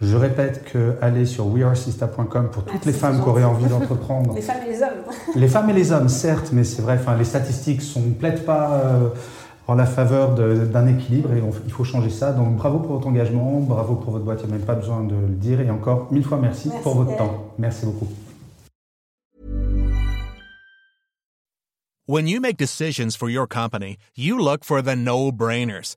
Je 0.00 0.16
répète 0.16 0.64
que 0.64 0.94
aller 1.00 1.24
sur 1.24 1.46
wearesista.com 1.46 2.50
pour 2.50 2.64
toutes 2.64 2.84
les 2.84 2.92
femmes 2.92 3.22
qui 3.22 3.28
auraient 3.28 3.44
envie 3.44 3.66
d'entreprendre. 3.66 4.34
les 4.34 4.42
femmes 4.42 4.62
et 4.66 4.70
les 4.70 4.82
hommes. 4.82 4.88
les 5.36 5.48
femmes 5.48 5.70
et 5.70 5.72
les 5.72 5.92
hommes, 5.92 6.08
certes, 6.08 6.50
mais 6.52 6.64
c'est 6.64 6.82
vrai, 6.82 6.98
enfin, 7.00 7.16
les 7.16 7.24
statistiques 7.24 7.82
ne 7.96 8.12
plaident 8.12 8.44
pas 8.44 8.72
euh, 8.72 9.08
en 9.66 9.74
la 9.74 9.86
faveur 9.86 10.34
d'un 10.34 10.86
équilibre 10.86 11.32
et 11.32 11.42
il 11.64 11.72
faut 11.72 11.84
changer 11.84 12.10
ça. 12.10 12.32
Donc 12.32 12.56
bravo 12.56 12.78
pour 12.80 12.96
votre 12.96 13.06
engagement, 13.06 13.60
bravo 13.60 13.94
pour 13.94 14.12
votre 14.12 14.24
boîte, 14.24 14.40
il 14.42 14.48
n'y 14.48 14.52
a 14.52 14.56
même 14.56 14.66
pas 14.66 14.74
besoin 14.74 15.02
de 15.02 15.14
le 15.14 15.34
dire. 15.34 15.60
Et 15.60 15.70
encore 15.70 16.08
mille 16.10 16.24
fois 16.24 16.38
merci, 16.40 16.68
merci 16.68 16.82
pour 16.82 16.96
votre 16.96 17.16
temps. 17.16 17.52
Merci 17.58 17.86
beaucoup. 17.86 18.08
When 22.06 22.28
you 22.28 22.38
make 22.38 22.58
decisions 22.58 23.16
for 23.16 23.30
your 23.30 23.46
company, 23.46 23.96
you 24.14 24.38
look 24.38 24.62
for 24.62 24.82
the 24.82 24.94
no-brainers. 24.94 25.96